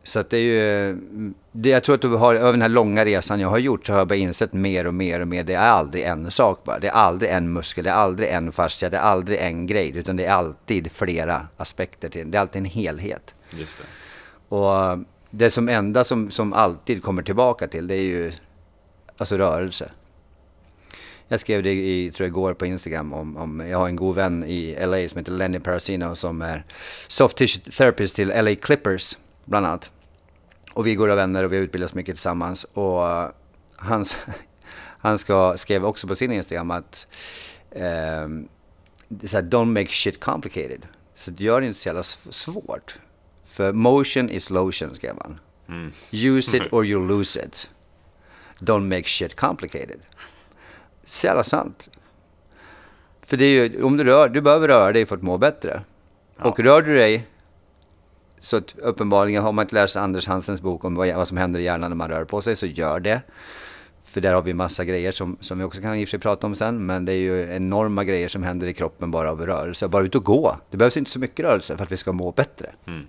Så 0.07 0.21
att 0.21 0.31
det 0.31 0.37
är 0.37 0.41
ju, 0.41 0.97
det, 1.53 1.69
jag 1.69 1.83
tror 1.83 1.95
att 1.95 2.01
du 2.01 2.09
har, 2.09 2.35
över 2.35 2.53
den 2.53 2.63
här 2.63 2.69
långa 2.69 3.05
resan 3.05 3.41
jag 3.41 3.49
har 3.49 3.59
gjort 3.59 3.87
så 3.87 3.93
har 3.93 4.01
jag 4.01 4.09
bara 4.09 4.15
insett 4.15 4.53
mer 4.53 4.87
och 4.87 4.95
mer 4.95 5.21
och 5.21 5.29
mer. 5.29 5.45
Det 5.45 5.55
är 5.55 5.69
aldrig 5.69 6.05
en 6.05 6.31
sak 6.31 6.65
bara. 6.65 6.79
Det 6.79 6.89
är 6.89 6.93
aldrig 6.93 7.31
en 7.31 7.53
muskel, 7.53 7.85
det 7.85 7.91
är 7.91 7.95
aldrig 7.95 8.29
en 8.29 8.53
fascia, 8.53 8.91
det 8.91 8.97
är 8.97 9.01
aldrig 9.01 9.39
en 9.39 9.67
grej. 9.67 9.97
Utan 9.97 10.17
det 10.17 10.25
är 10.25 10.33
alltid 10.33 10.93
flera 10.93 11.47
aspekter 11.57 12.09
till 12.09 12.31
det. 12.31 12.39
är 12.39 12.41
alltid 12.41 12.59
en 12.59 12.65
helhet. 12.65 13.35
Just 13.51 13.79
det. 13.79 13.85
Och 14.57 14.99
det 15.31 15.51
som 15.51 15.69
enda 15.69 16.05
som, 16.05 16.31
som 16.31 16.53
alltid 16.53 17.03
kommer 17.03 17.23
tillbaka 17.23 17.67
till 17.67 17.87
det 17.87 17.95
är 17.95 18.03
ju 18.03 18.33
alltså 19.17 19.37
rörelse. 19.37 19.91
Jag 21.29 21.41
skrev 21.41 21.63
det 21.63 21.73
i, 21.73 22.11
tror 22.11 22.25
jag, 22.25 22.31
igår 22.31 22.55
på 22.55 22.67
Instagram 22.67 23.13
om, 23.13 23.37
om, 23.37 23.61
jag 23.69 23.79
har 23.79 23.89
en 23.89 23.97
god 23.97 24.15
vän 24.17 24.45
i 24.45 24.87
LA 24.87 25.09
som 25.09 25.19
heter 25.19 25.33
Lenny 25.33 25.59
Parasino 25.59 26.15
som 26.15 26.43
är 26.43 26.65
soft 27.09 27.37
tissue 27.37 27.73
therapist 27.73 28.17
till 28.17 28.29
LA 28.29 28.55
Clippers 28.55 29.19
bland 29.45 29.67
annat. 29.67 29.91
Och 30.77 30.87
vi 30.87 30.93
är 30.93 30.97
goda 30.97 31.15
vänner 31.15 31.45
och 31.45 31.53
vi 31.53 31.57
har 31.57 31.65
utbildats 31.65 31.95
mycket 31.95 32.15
tillsammans. 32.15 32.65
Och 32.65 32.99
uh, 32.99 33.29
hans, 33.77 34.17
han 34.99 35.19
ska, 35.19 35.55
skrev 35.57 35.85
också 35.85 36.09
på 36.09 36.17
sin 36.17 36.33
Instagram 36.33 36.71
att 36.71 37.07
um, 37.71 38.49
så 39.25 39.37
här, 39.37 39.45
don't 39.45 39.81
make 39.81 39.87
shit 39.87 40.21
complicated. 40.21 40.87
Så 41.15 41.33
gör 41.37 41.61
det 41.61 41.67
inte 41.67 41.81
så 41.81 41.89
jävla 41.89 42.03
svårt. 42.03 42.99
För 43.45 43.73
motion 43.73 44.31
is 44.31 44.51
lotion, 44.51 44.95
skrev 44.95 45.15
han. 45.23 45.41
Mm. 45.69 45.93
Use 46.11 46.57
it 46.57 46.73
or 46.73 46.87
you 46.87 47.09
lose 47.09 47.45
it. 47.45 47.71
Don't 48.59 48.89
make 48.89 49.09
shit 49.09 49.37
complicated. 49.37 50.01
Så 51.05 51.27
jävla 51.27 51.45
sant. 51.45 51.89
För 53.23 53.37
det 53.37 53.45
är 53.45 53.69
ju, 53.69 53.83
om 53.83 53.97
du 53.97 54.05
rör, 54.05 54.29
du 54.29 54.41
behöver 54.41 54.69
röra 54.69 54.93
dig 54.93 55.07
för 55.07 55.17
att 55.17 55.23
må 55.23 55.39
bättre. 55.39 55.83
Ja. 56.37 56.45
Och 56.45 56.61
rör 56.61 56.83
du 56.83 56.95
dig 56.95 57.27
så 58.47 58.57
att 58.57 58.79
uppenbarligen 58.79 59.43
har 59.43 59.53
man 59.53 59.63
inte 59.63 59.75
läst 59.75 59.97
Anders 59.97 60.29
Hansens 60.29 60.61
bok 60.61 60.85
om 60.85 60.95
vad, 60.95 61.15
vad 61.15 61.29
som 61.29 61.37
händer 61.37 61.61
i 61.61 61.63
hjärnan 61.63 61.91
när 61.91 61.97
man 61.97 62.09
rör 62.09 62.25
på 62.25 62.43
sig, 62.43 62.57
så 62.57 62.67
gör 62.67 63.01
det. 63.01 63.21
För 64.05 64.21
där 64.21 64.33
har 64.33 64.43
vi 64.43 64.55
massa 64.55 64.85
grejer 64.85 65.13
som, 65.13 65.37
som 65.41 65.59
vi 65.59 65.65
också 65.65 65.81
kan 65.81 65.95
i 65.95 66.05
och 66.05 66.09
för 66.09 66.11
sig 66.11 66.21
prata 66.21 66.47
om 66.47 66.55
sen. 66.55 66.87
Men 66.87 67.05
det 67.05 67.13
är 67.13 67.17
ju 67.17 67.55
enorma 67.57 68.05
grejer 68.05 68.29
som 68.29 68.43
händer 68.43 68.67
i 68.67 68.73
kroppen 68.73 69.11
bara 69.11 69.31
av 69.31 69.47
rörelse. 69.47 69.89
Bara 69.89 70.05
ut 70.05 70.15
och 70.15 70.25
gå. 70.25 70.57
Det 70.71 70.77
behövs 70.77 70.97
inte 70.97 71.11
så 71.11 71.19
mycket 71.19 71.45
rörelse 71.45 71.77
för 71.77 71.85
att 71.85 71.93
vi 71.93 71.97
ska 71.97 72.13
må 72.13 72.33
bättre. 72.33 72.71
Mm. 72.87 73.07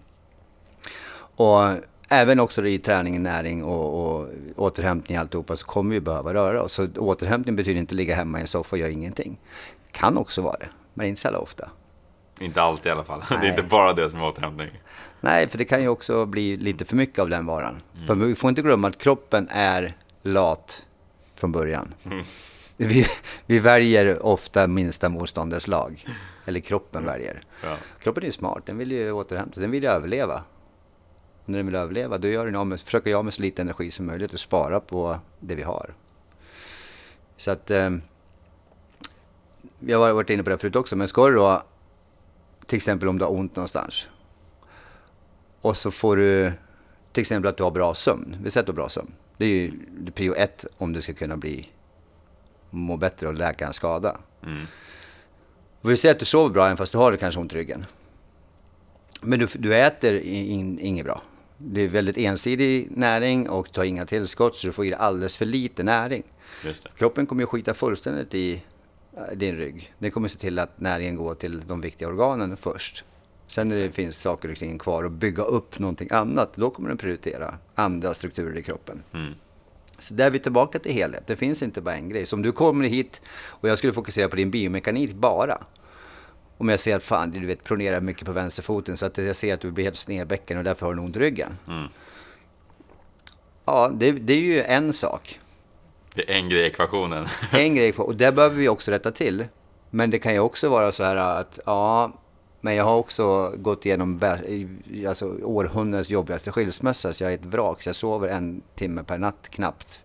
Och 1.35 1.71
även 2.09 2.39
också 2.39 2.67
i 2.67 2.79
träning, 2.79 3.23
näring 3.23 3.63
och, 3.63 4.17
och 4.19 4.29
återhämtning 4.55 5.17
och 5.17 5.21
alltihopa 5.21 5.55
så 5.55 5.65
kommer 5.65 5.91
vi 5.91 6.01
behöva 6.01 6.33
röra 6.33 6.63
oss. 6.63 6.73
Så 6.73 6.87
återhämtning 6.97 7.55
betyder 7.55 7.79
inte 7.79 7.95
ligga 7.95 8.15
hemma 8.15 8.37
i 8.37 8.41
en 8.41 8.47
soffa 8.47 8.75
och 8.75 8.79
göra 8.79 8.91
ingenting. 8.91 9.39
Kan 9.91 10.17
också 10.17 10.41
vara 10.41 10.57
det, 10.59 10.69
men 10.93 11.07
inte 11.07 11.21
så 11.21 11.37
ofta. 11.37 11.69
Inte 12.39 12.61
alltid 12.61 12.85
i 12.85 12.89
alla 12.89 13.03
fall. 13.03 13.23
Nej. 13.29 13.39
Det 13.41 13.47
är 13.47 13.49
inte 13.49 13.63
bara 13.63 13.93
det 13.93 14.09
som 14.09 14.19
är 14.19 14.25
återhämtning. 14.25 14.69
Nej, 15.21 15.47
för 15.47 15.57
det 15.57 15.65
kan 15.65 15.81
ju 15.81 15.87
också 15.87 16.25
bli 16.25 16.57
lite 16.57 16.85
för 16.85 16.95
mycket 16.95 17.19
av 17.19 17.29
den 17.29 17.45
varan. 17.45 17.81
Mm. 17.95 18.07
För 18.07 18.15
vi 18.15 18.35
får 18.35 18.49
inte 18.49 18.61
glömma 18.61 18.87
att 18.87 18.97
kroppen 18.97 19.47
är 19.51 19.97
lat 20.21 20.85
från 21.35 21.51
början. 21.51 21.93
Mm. 22.03 22.23
Vi, 22.77 23.07
vi 23.45 23.59
väljer 23.59 24.25
ofta 24.25 24.67
minsta 24.67 25.09
motståndets 25.09 25.67
lag. 25.67 26.05
Eller 26.45 26.59
kroppen 26.59 27.01
mm. 27.01 27.13
väljer. 27.13 27.41
Ja. 27.63 27.77
Kroppen 27.99 28.23
är 28.23 28.27
ju 28.27 28.31
smart, 28.31 28.63
den 28.65 28.77
vill 28.77 28.91
ju 28.91 29.11
återhämta 29.11 29.59
den 29.59 29.71
vill 29.71 29.83
ju 29.83 29.89
överleva. 29.89 30.43
Och 31.43 31.49
när 31.49 31.57
den 31.59 31.65
vill 31.65 31.75
överleva, 31.75 32.17
då 32.17 32.27
gör 32.27 32.45
den 32.45 32.55
av 32.55 32.67
med, 32.67 32.79
försöker 32.79 33.11
jag 33.11 33.25
med 33.25 33.33
så 33.33 33.41
lite 33.41 33.61
energi 33.61 33.91
som 33.91 34.05
möjligt 34.05 34.33
och 34.33 34.39
spara 34.39 34.79
på 34.79 35.19
det 35.39 35.55
vi 35.55 35.63
har. 35.63 35.93
Så 37.37 37.51
att... 37.51 37.71
Eh, 37.71 37.89
vi 39.79 39.93
har 39.93 40.13
varit 40.13 40.29
inne 40.29 40.43
på 40.43 40.49
det 40.49 40.57
förut 40.57 40.75
också, 40.75 40.95
men 40.95 41.07
ska 41.07 41.27
du 41.27 41.35
då, 41.35 41.63
till 42.65 42.75
exempel 42.75 43.09
om 43.09 43.17
du 43.17 43.25
har 43.25 43.31
ont 43.31 43.55
någonstans, 43.55 44.07
och 45.61 45.77
så 45.77 45.91
får 45.91 46.17
du, 46.17 46.51
till 47.11 47.21
exempel 47.21 47.49
att 47.49 47.57
du 47.57 47.63
har 47.63 47.71
bra 47.71 47.93
sömn. 47.93 48.37
Vi 48.43 48.51
säger 48.51 48.61
att 48.61 48.65
du 48.65 48.71
har 48.71 48.75
bra 48.75 48.89
sömn. 48.89 49.11
Det 49.37 49.45
är 49.45 49.49
ju 49.49 49.71
prio 50.15 50.33
ett 50.33 50.65
om 50.77 50.93
du 50.93 51.01
ska 51.01 51.13
kunna 51.13 51.37
bli, 51.37 51.69
må 52.69 52.97
bättre 52.97 53.27
och 53.27 53.33
läka 53.33 53.67
en 53.67 53.73
skada. 53.73 54.17
Mm. 54.43 54.65
Och 55.81 55.91
vi 55.91 55.97
säger 55.97 56.15
att 56.15 56.19
du 56.19 56.25
sover 56.25 56.53
bra 56.53 56.65
även 56.65 56.77
fast 56.77 56.91
du 56.91 56.97
har 56.97 57.15
kanske 57.15 57.41
ont 57.41 57.53
i 57.53 57.55
ryggen. 57.55 57.85
Men 59.21 59.39
du, 59.39 59.47
du 59.53 59.75
äter 59.75 60.15
in, 60.15 60.79
inget 60.79 61.05
bra. 61.05 61.21
Det 61.57 61.81
är 61.81 61.87
väldigt 61.87 62.17
ensidig 62.17 62.87
näring 62.91 63.49
och 63.49 63.77
har 63.77 63.83
inga 63.83 64.05
tillskott 64.05 64.57
så 64.57 64.67
du 64.67 64.73
får 64.73 64.85
i 64.85 64.89
dig 64.89 64.99
alldeles 64.99 65.37
för 65.37 65.45
lite 65.45 65.83
näring. 65.83 66.23
Kroppen 66.95 67.25
kommer 67.25 67.41
ju 67.41 67.47
skita 67.47 67.73
fullständigt 67.73 68.33
i 68.33 68.63
äh, 69.17 69.37
din 69.37 69.55
rygg. 69.55 69.93
Den 69.99 70.11
kommer 70.11 70.27
se 70.27 70.39
till 70.39 70.59
att 70.59 70.79
näringen 70.79 71.15
går 71.15 71.35
till 71.35 71.63
de 71.67 71.81
viktiga 71.81 72.07
organen 72.07 72.57
först. 72.57 73.03
Sen 73.47 73.69
när 73.69 73.79
det 73.79 73.91
finns 73.91 74.21
saker 74.21 74.51
och 74.51 74.57
ting 74.57 74.77
kvar 74.77 75.03
att 75.03 75.11
bygga 75.11 75.43
upp 75.43 75.79
någonting 75.79 76.07
annat, 76.11 76.53
då 76.55 76.69
kommer 76.69 76.89
den 76.89 76.97
prioritera 76.97 77.57
andra 77.75 78.13
strukturer 78.13 78.57
i 78.57 78.63
kroppen. 78.63 79.03
Mm. 79.13 79.33
Så 79.99 80.13
där 80.13 80.25
är 80.25 80.29
vi 80.29 80.39
tillbaka 80.39 80.79
till 80.79 80.91
helhet. 80.91 81.23
Det 81.27 81.35
finns 81.35 81.63
inte 81.63 81.81
bara 81.81 81.95
en 81.95 82.09
grej. 82.09 82.25
Så 82.25 82.35
om 82.35 82.41
du 82.41 82.51
kommer 82.51 82.87
hit 82.87 83.21
och 83.29 83.69
jag 83.69 83.77
skulle 83.77 83.93
fokusera 83.93 84.29
på 84.29 84.35
din 84.35 84.51
biomekanik 84.51 85.13
bara. 85.13 85.57
Om 86.57 86.69
jag 86.69 86.79
ser 86.79 86.95
att 86.95 87.03
fan, 87.03 87.31
du 87.31 87.47
vet, 87.47 87.63
pronerar 87.63 88.01
mycket 88.01 88.25
på 88.25 88.31
vänsterfoten 88.31 88.97
så 88.97 89.05
att 89.05 89.17
jag 89.17 89.35
ser 89.35 89.53
att 89.53 89.61
du 89.61 89.71
blir 89.71 89.83
helt 89.83 89.95
snedbäcken 89.95 90.57
och 90.57 90.63
därför 90.63 90.85
har 90.85 90.93
du 90.93 91.01
ont 91.01 91.15
i 91.15 91.19
ryggen. 91.19 91.57
Mm. 91.67 91.87
Ja, 93.65 93.91
det, 93.93 94.11
det, 94.11 94.33
är 94.33 94.37
ju 94.37 94.61
en 94.61 94.93
sak. 94.93 95.39
Det 96.15 96.31
är 96.31 96.35
en 96.35 96.49
grej 96.49 96.61
i 96.61 96.65
ekvationen. 96.65 97.27
en 97.51 97.75
grej 97.75 97.93
och 97.93 98.15
det 98.15 98.31
behöver 98.31 98.55
vi 98.55 98.69
också 98.69 98.91
rätta 98.91 99.11
till. 99.11 99.45
Men 99.89 100.09
det 100.09 100.19
kan 100.19 100.33
ju 100.33 100.39
också 100.39 100.69
vara 100.69 100.91
så 100.91 101.03
här 101.03 101.15
att, 101.15 101.59
ja, 101.65 102.13
men 102.61 102.75
jag 102.75 102.83
har 102.83 102.97
också 102.97 103.53
gått 103.57 103.85
igenom 103.85 104.21
alltså, 105.07 105.25
århundradets 105.43 106.09
jobbigaste 106.09 106.51
skilsmässa, 106.51 107.13
så 107.13 107.23
jag 107.23 107.31
är 107.31 107.37
ett 107.37 107.45
vrak. 107.45 107.81
Så 107.81 107.89
jag 107.89 107.95
sover 107.95 108.27
en 108.27 108.61
timme 108.75 109.03
per 109.03 109.17
natt 109.17 109.49
knappt. 109.49 110.03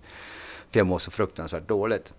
För 0.70 0.80
jag 0.80 0.86
mår 0.86 0.98
så 0.98 1.10
fruktansvärt 1.10 1.68
dåligt. 1.68 2.14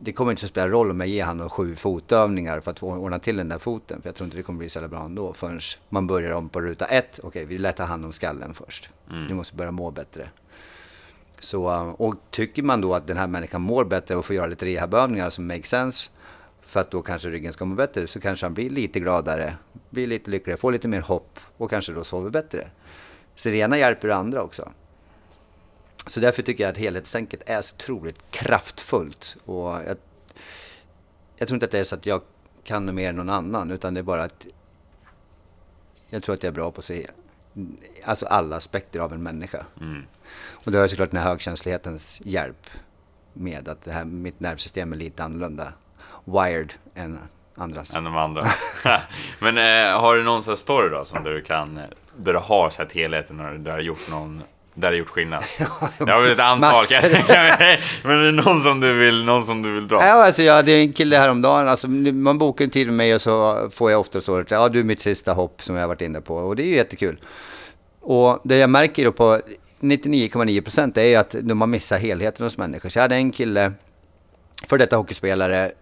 Det 0.00 0.12
kommer 0.12 0.30
inte 0.30 0.44
att 0.44 0.50
spela 0.50 0.68
roll 0.68 0.90
om 0.90 1.00
jag 1.00 1.08
ger 1.08 1.24
honom 1.24 1.50
sju 1.50 1.74
fotövningar 1.74 2.60
för 2.60 2.70
att 2.70 2.82
ordna 2.82 3.18
till 3.18 3.36
den 3.36 3.48
där 3.48 3.58
foten. 3.58 4.02
För 4.02 4.08
jag 4.08 4.16
tror 4.16 4.24
inte 4.24 4.36
det 4.36 4.42
kommer 4.42 4.58
bli 4.58 4.68
så 4.68 4.78
jävla 4.78 4.88
bra 4.88 5.04
ändå 5.04 5.32
förrän 5.32 5.60
man 5.88 6.06
börjar 6.06 6.32
om 6.32 6.48
på 6.48 6.60
ruta 6.60 6.86
ett. 6.86 7.20
Okej, 7.22 7.44
vi 7.44 7.72
ta 7.72 7.84
hand 7.84 8.04
om 8.04 8.12
skallen 8.12 8.54
först. 8.54 8.90
Mm. 9.10 9.28
Du 9.28 9.34
måste 9.34 9.56
börja 9.56 9.70
må 9.70 9.90
bättre. 9.90 10.28
Så, 11.40 11.94
och 11.98 12.14
tycker 12.30 12.62
man 12.62 12.80
då 12.80 12.94
att 12.94 13.06
den 13.06 13.16
här 13.16 13.26
människan 13.26 13.60
mår 13.60 13.84
bättre 13.84 14.16
och 14.16 14.24
får 14.24 14.36
göra 14.36 14.46
lite 14.46 14.66
rehabövningar 14.66 15.30
som 15.30 15.46
makes 15.46 15.68
sense 15.70 16.10
för 16.66 16.80
att 16.80 16.90
då 16.90 17.02
kanske 17.02 17.28
ryggen 17.28 17.52
ska 17.52 17.64
må 17.64 17.74
bättre 17.74 18.06
så 18.06 18.20
kanske 18.20 18.46
han 18.46 18.54
blir 18.54 18.70
lite 18.70 19.00
gladare, 19.00 19.56
blir 19.90 20.06
lite 20.06 20.30
lyckligare, 20.30 20.60
får 20.60 20.72
lite 20.72 20.88
mer 20.88 21.00
hopp 21.00 21.40
och 21.56 21.70
kanske 21.70 21.92
då 21.92 22.04
sover 22.04 22.30
bättre. 22.30 22.70
Så 23.34 23.48
det 23.48 23.56
ena 23.56 23.78
hjälper 23.78 24.08
det 24.08 24.14
andra 24.14 24.42
också. 24.42 24.72
Så 26.06 26.20
därför 26.20 26.42
tycker 26.42 26.64
jag 26.64 26.70
att 26.70 26.78
helhetstänket 26.78 27.42
är 27.46 27.62
så 27.62 27.74
otroligt 27.74 28.30
kraftfullt. 28.30 29.36
Och 29.44 29.68
jag, 29.68 29.96
jag 31.36 31.48
tror 31.48 31.56
inte 31.56 31.66
att 31.66 31.72
det 31.72 31.78
är 31.78 31.84
så 31.84 31.94
att 31.94 32.06
jag 32.06 32.22
kan 32.64 32.94
mer 32.94 33.08
än 33.08 33.16
någon 33.16 33.30
annan, 33.30 33.70
utan 33.70 33.94
det 33.94 34.00
är 34.00 34.02
bara 34.02 34.22
att 34.22 34.46
jag 36.10 36.22
tror 36.22 36.34
att 36.34 36.42
jag 36.42 36.50
är 36.50 36.54
bra 36.54 36.70
på 36.70 36.78
att 36.78 36.84
se 36.84 37.06
alltså 38.04 38.26
alla 38.26 38.56
aspekter 38.56 39.00
av 39.00 39.12
en 39.12 39.22
människa. 39.22 39.66
Mm. 39.80 40.02
Och 40.50 40.72
det 40.72 40.78
har 40.78 40.88
såklart 40.88 41.10
den 41.10 41.20
här 41.20 41.28
högkänslighetens 41.28 42.20
hjälp 42.24 42.70
med 43.32 43.68
att 43.68 43.82
det 43.82 43.92
här, 43.92 44.04
mitt 44.04 44.40
nervsystem 44.40 44.92
är 44.92 44.96
lite 44.96 45.24
annorlunda 45.24 45.72
wired 46.24 46.72
än 46.94 47.18
andras. 47.56 47.94
Än 47.94 48.04
de 48.04 48.16
andra. 48.16 48.44
Men 49.38 49.58
eh, 49.58 50.00
har 50.00 50.16
du 50.16 50.22
någon 50.22 50.42
sån 50.42 50.56
story 50.56 50.88
då 50.88 51.04
som 51.04 51.24
du 51.24 51.42
kan, 51.42 51.80
där 52.16 52.32
du 52.32 52.38
har 52.38 52.70
sett 52.70 52.92
helheten 52.92 53.40
och 53.40 53.46
där 53.46 53.58
du 53.58 53.70
har 53.70 53.80
gjort 53.80 54.10
någon 54.10 54.42
där 54.74 54.90
det 54.90 54.96
gjort 54.96 55.08
skillnad? 55.08 55.44
Jag 55.98 56.06
har 56.06 56.22
väl 56.22 56.32
ett 56.32 56.38
antal 56.38 56.84
kanske. 56.90 57.78
Men 58.02 58.18
är 58.18 58.24
det 58.24 58.32
någon 58.32 58.62
som 58.62 58.80
du 58.80 58.92
vill, 58.92 59.24
någon 59.24 59.44
som 59.44 59.62
du 59.62 59.74
vill 59.74 59.88
dra? 59.88 59.96
Ja, 59.96 60.24
alltså 60.24 60.42
jag 60.42 60.54
hade 60.54 60.72
en 60.72 60.92
kille 60.92 61.16
häromdagen. 61.16 61.68
Alltså, 61.68 61.88
man 61.88 62.38
bokar 62.38 62.64
en 62.64 62.70
tid 62.70 62.86
med 62.86 62.96
mig 62.96 63.14
och 63.14 63.20
så 63.20 63.68
får 63.70 63.90
jag 63.90 64.00
ofta 64.00 64.20
stå 64.20 64.44
ja 64.48 64.68
du 64.68 64.80
är 64.80 64.84
mitt 64.84 65.00
sista 65.00 65.32
hopp 65.32 65.62
som 65.62 65.74
jag 65.74 65.82
har 65.82 65.88
varit 65.88 66.02
inne 66.02 66.20
på. 66.20 66.36
Och 66.36 66.56
det 66.56 66.62
är 66.62 66.66
ju 66.66 66.74
jättekul. 66.74 67.20
Och 68.00 68.40
det 68.44 68.56
jag 68.56 68.70
märker 68.70 69.04
då 69.04 69.12
på 69.12 69.40
99,9 69.80 70.60
procent 70.60 70.96
är 70.96 71.02
ju 71.02 71.14
att 71.14 71.34
har 71.34 71.66
missat 71.66 72.00
helheten 72.00 72.44
hos 72.44 72.58
människor. 72.58 72.88
Så 72.88 72.98
jag 72.98 73.02
hade 73.02 73.14
en 73.14 73.30
kille, 73.30 73.72
för 74.68 74.78
detta 74.78 74.96
hockeyspelare, 74.96 75.72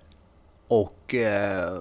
och 0.69 1.15
eh, 1.15 1.81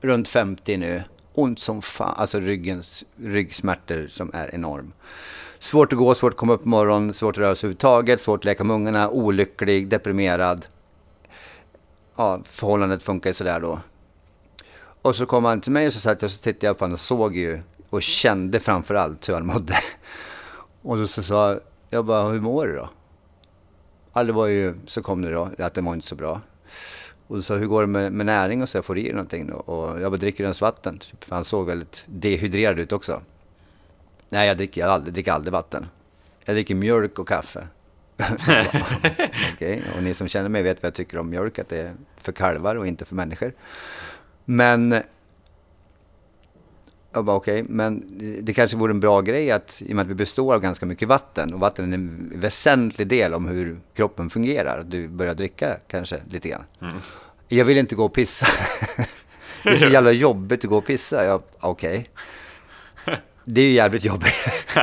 runt 0.00 0.28
50 0.28 0.76
nu. 0.76 1.02
Ont 1.34 1.58
som 1.58 1.82
fan, 1.82 2.14
alltså 2.16 2.40
ryggens, 2.40 3.04
ryggsmärtor 3.16 4.08
som 4.10 4.30
är 4.34 4.54
enorm. 4.54 4.92
Svårt 5.58 5.92
att 5.92 5.98
gå, 5.98 6.14
svårt 6.14 6.32
att 6.32 6.38
komma 6.38 6.52
upp 6.52 6.62
på 6.62 6.68
morgonen, 6.68 7.14
svårt 7.14 7.36
att 7.36 7.38
röra 7.38 7.54
sig 7.54 7.66
överhuvudtaget, 7.66 8.20
svårt 8.20 8.40
att 8.40 8.44
leka 8.44 8.64
med 8.64 8.74
ungarna, 8.74 9.10
olycklig, 9.10 9.88
deprimerad. 9.88 10.66
Ja, 12.16 12.40
förhållandet 12.44 13.02
funkar 13.02 13.30
ju 13.30 13.34
sådär 13.34 13.60
då. 13.60 13.80
Och 15.02 15.16
så 15.16 15.26
kom 15.26 15.44
han 15.44 15.60
till 15.60 15.72
mig 15.72 15.86
och 15.86 15.92
så 15.92 16.00
satt 16.00 16.22
jag 16.22 16.26
och 16.26 16.32
så 16.32 16.42
tittade 16.42 16.66
jag 16.66 16.78
på 16.78 16.84
honom 16.84 16.94
och 16.94 17.00
såg 17.00 17.36
ju 17.36 17.62
och 17.90 18.02
kände 18.02 18.60
framför 18.60 18.94
allt 18.94 19.28
hur 19.28 19.34
han 19.34 19.46
mådde. 19.46 19.78
Och 20.82 20.96
då 20.96 21.06
så 21.06 21.22
sa 21.22 21.60
jag 21.90 22.04
bara, 22.04 22.28
hur 22.28 22.40
mår 22.40 22.66
du 22.66 22.76
då? 22.76 22.90
Ja, 24.12 24.24
det 24.24 24.32
var 24.32 24.46
ju, 24.46 24.74
så 24.86 25.02
kom 25.02 25.22
det 25.22 25.30
då, 25.30 25.50
att 25.58 25.74
det 25.74 25.80
var 25.80 25.94
inte 25.94 26.06
så 26.06 26.14
bra. 26.14 26.40
Och 27.26 27.36
då 27.36 27.42
sa 27.42 27.54
hur 27.54 27.66
går 27.66 27.80
det 27.80 27.86
med, 27.86 28.12
med 28.12 28.26
näring 28.26 28.62
och 28.62 28.68
så, 28.68 28.76
jag 28.76 28.84
får 28.84 28.98
i 28.98 29.02
dig 29.02 29.12
någonting 29.12 29.46
då? 29.46 29.54
Och 29.54 30.00
jag 30.00 30.12
bara, 30.12 30.16
dricker 30.16 30.44
ens 30.44 30.60
vatten? 30.60 30.98
Typ, 30.98 31.24
för 31.24 31.34
han 31.34 31.44
såg 31.44 31.66
väldigt 31.66 32.04
dehydrerad 32.06 32.78
ut 32.78 32.92
också. 32.92 33.22
Nej, 34.28 34.48
jag 34.48 34.56
dricker, 34.56 34.80
jag 34.80 34.90
aldrig, 34.90 35.14
dricker 35.14 35.32
aldrig 35.32 35.52
vatten. 35.52 35.86
Jag 36.44 36.56
dricker 36.56 36.74
mjölk 36.74 37.18
och 37.18 37.28
kaffe. 37.28 37.68
Okej, 38.32 38.68
okay. 39.54 39.82
och 39.96 40.02
ni 40.02 40.14
som 40.14 40.28
känner 40.28 40.48
mig 40.48 40.62
vet 40.62 40.82
vad 40.82 40.86
jag 40.86 40.94
tycker 40.94 41.18
om 41.18 41.30
mjölk, 41.30 41.58
att 41.58 41.68
det 41.68 41.80
är 41.80 41.94
för 42.16 42.32
kalvar 42.32 42.76
och 42.76 42.86
inte 42.86 43.04
för 43.04 43.14
människor. 43.14 43.52
Men 44.44 44.94
jag 47.12 47.24
bara 47.24 47.36
okej, 47.36 47.62
okay, 47.62 47.74
men 47.74 48.04
det 48.42 48.52
kanske 48.52 48.76
vore 48.76 48.90
en 48.90 49.00
bra 49.00 49.20
grej 49.20 49.50
att, 49.50 49.82
i 49.82 49.92
och 49.92 49.96
med 49.96 50.02
att 50.02 50.08
vi 50.08 50.14
består 50.14 50.54
av 50.54 50.60
ganska 50.60 50.86
mycket 50.86 51.08
vatten 51.08 51.54
och 51.54 51.60
vatten 51.60 51.92
är 51.92 51.96
en 51.96 52.32
väsentlig 52.34 53.08
del 53.08 53.34
om 53.34 53.48
hur 53.48 53.80
kroppen 53.94 54.30
fungerar. 54.30 54.84
Du 54.88 55.08
börjar 55.08 55.34
dricka 55.34 55.76
kanske 55.88 56.20
lite 56.30 56.48
grann. 56.48 56.64
Mm. 56.80 56.96
Jag 57.48 57.64
vill 57.64 57.78
inte 57.78 57.94
gå 57.94 58.04
och 58.04 58.14
pissa. 58.14 58.46
det 59.62 59.68
är 59.68 59.76
så 59.76 59.88
jävla 59.88 60.12
jobbigt 60.12 60.64
att 60.64 60.70
gå 60.70 60.78
och 60.78 60.86
pissa. 60.86 61.24
Jag, 61.24 61.42
okej. 61.60 61.98
Okay. 61.98 62.04
Det 63.44 63.60
är 63.60 63.64
ju 63.64 63.72
jävligt 63.72 64.04
jobbigt. 64.04 64.34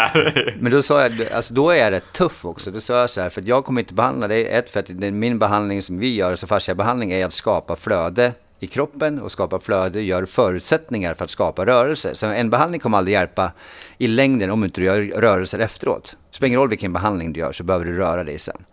Men 0.60 0.72
då 0.72 0.82
sa 0.82 1.02
jag, 1.02 1.28
alltså 1.34 1.54
då 1.54 1.70
är 1.70 1.76
jag 1.76 1.92
rätt 1.92 2.14
tuff 2.14 2.46
också. 2.46 2.72
Då 2.72 2.82
sa 2.82 3.00
jag 3.00 3.10
så 3.10 3.22
här, 3.22 3.30
för 3.30 3.44
jag 3.46 3.66
kommer 3.66 3.82
inte 3.82 3.94
behandla 3.94 4.28
dig. 4.28 4.48
Ett, 4.48 4.70
för 4.70 4.80
att 4.80 4.90
min 4.90 5.40
behandling 5.40 5.82
som 5.82 6.00
vi 6.00 6.16
gör, 6.16 6.36
så 6.36 6.48
fasciabehandling, 6.48 7.12
är 7.12 7.26
att 7.26 7.34
skapa 7.34 7.76
flöde 7.76 8.34
i 8.60 8.68
kroppen 8.68 9.22
och 9.22 9.32
skapar 9.32 9.60
flöde, 9.60 10.02
gör 10.02 10.26
förutsättningar 10.26 11.14
för 11.14 11.26
att 11.26 11.32
skapa 11.32 11.66
rörelser. 11.66 12.14
Så 12.14 12.28
en 12.28 12.50
behandling 12.50 12.82
kommer 12.82 12.98
aldrig 12.98 13.14
hjälpa 13.14 13.52
i 13.98 14.08
längden 14.08 14.52
om 14.52 14.64
inte 14.64 14.82
du 14.82 14.86
gör 14.86 15.02
rörelser 15.02 15.60
efteråt. 15.60 16.18
Det 16.30 16.36
spelar 16.36 16.48
ingen 16.48 16.60
roll 16.60 16.70
vilken 16.70 16.94
behandling 16.94 17.34
du 17.34 17.40
gör 17.40 17.52
så 17.52 17.64
behöver 17.64 17.86
du 17.86 17.98
röra 17.98 18.24
dig 18.24 18.40
sen. 18.40 18.66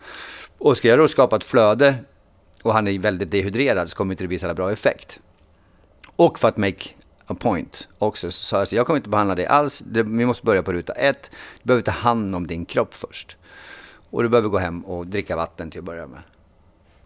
Och 0.59 0.77
ska 0.77 0.89
jag 0.89 0.99
då 0.99 1.09
skapa 1.09 1.37
ett 1.37 1.45
flöde 1.45 1.95
och 2.63 2.73
han 2.73 2.89
är 2.89 2.99
väldigt 2.99 3.31
dehydrerad 3.31 3.91
så 3.91 3.97
kommer 3.97 4.15
inte 4.15 4.25
det 4.25 4.29
bli 4.29 4.39
så 4.39 4.55
bra 4.55 4.73
effekt. 4.73 5.21
Och 6.17 6.39
för 6.39 6.49
att 6.49 6.57
make 6.57 6.85
a 7.27 7.35
point 7.41 7.89
också 7.99 8.31
så 8.31 8.45
sa 8.45 8.59
jag 8.59 8.69
så 8.69 8.77
jag 8.77 8.87
kommer 8.87 8.97
inte 8.97 9.09
behandla 9.09 9.35
dig 9.35 9.47
alls. 9.47 9.83
vi 9.87 10.27
måste 10.27 10.45
börja 10.45 10.63
på 10.63 10.73
ruta 10.73 10.93
ett. 10.93 11.31
Du 11.63 11.67
behöver 11.67 11.83
ta 11.83 11.91
hand 11.91 12.35
om 12.35 12.47
din 12.47 12.65
kropp 12.65 12.95
först. 12.95 13.37
Och 14.11 14.23
du 14.23 14.29
behöver 14.29 14.49
gå 14.49 14.59
hem 14.59 14.85
och 14.85 15.07
dricka 15.07 15.37
vatten 15.37 15.71
till 15.71 15.79
att 15.79 15.85
börja 15.85 16.07
med. 16.07 16.23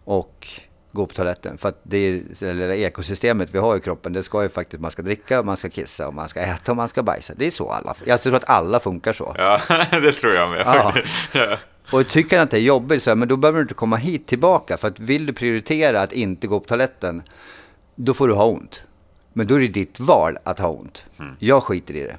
Och 0.03 0.47
gå 0.91 1.05
på 1.05 1.13
toaletten. 1.13 1.57
För 1.57 1.69
att 1.69 1.79
det, 1.83 2.21
det 2.39 2.53
lilla 2.53 2.75
ekosystemet 2.75 3.49
vi 3.51 3.59
har 3.59 3.77
i 3.77 3.79
kroppen, 3.79 4.13
det 4.13 4.23
ska 4.23 4.43
ju 4.43 4.49
faktiskt, 4.49 4.81
man 4.81 4.91
ska 4.91 5.01
dricka, 5.01 5.43
man 5.43 5.57
ska 5.57 5.69
kissa 5.69 6.07
och 6.07 6.13
man 6.13 6.29
ska 6.29 6.39
äta 6.39 6.71
och 6.71 6.75
man 6.75 6.89
ska 6.89 7.03
bajsa. 7.03 7.33
Det 7.37 7.47
är 7.47 7.51
så 7.51 7.69
alla, 7.69 7.95
jag 8.05 8.21
tror 8.21 8.35
att 8.35 8.49
alla 8.49 8.79
funkar 8.79 9.13
så. 9.13 9.35
Ja, 9.37 9.59
det 9.91 10.11
tror 10.11 10.33
jag 10.33 10.49
med 10.49 10.61
ja. 10.65 10.93
ja. 11.33 11.57
Och 11.91 12.07
tycker 12.07 12.37
han 12.37 12.43
att 12.43 12.51
det 12.51 12.57
är 12.57 12.61
jobbigt, 12.61 13.03
så 13.03 13.09
här, 13.09 13.15
men 13.15 13.27
då 13.27 13.37
behöver 13.37 13.57
du 13.57 13.61
inte 13.61 13.73
komma 13.73 13.95
hit 13.95 14.27
tillbaka. 14.27 14.77
För 14.77 14.87
att 14.87 14.99
vill 14.99 15.25
du 15.25 15.33
prioritera 15.33 16.01
att 16.01 16.13
inte 16.13 16.47
gå 16.47 16.59
på 16.59 16.67
toaletten, 16.67 17.23
då 17.95 18.13
får 18.13 18.27
du 18.27 18.33
ha 18.33 18.45
ont. 18.45 18.83
Men 19.33 19.47
då 19.47 19.55
är 19.55 19.59
det 19.59 19.67
ditt 19.67 19.99
val 19.99 20.37
att 20.43 20.59
ha 20.59 20.69
ont. 20.69 21.05
Mm. 21.19 21.35
Jag 21.39 21.63
skiter 21.63 21.93
i 21.93 22.03
det. 22.03 22.17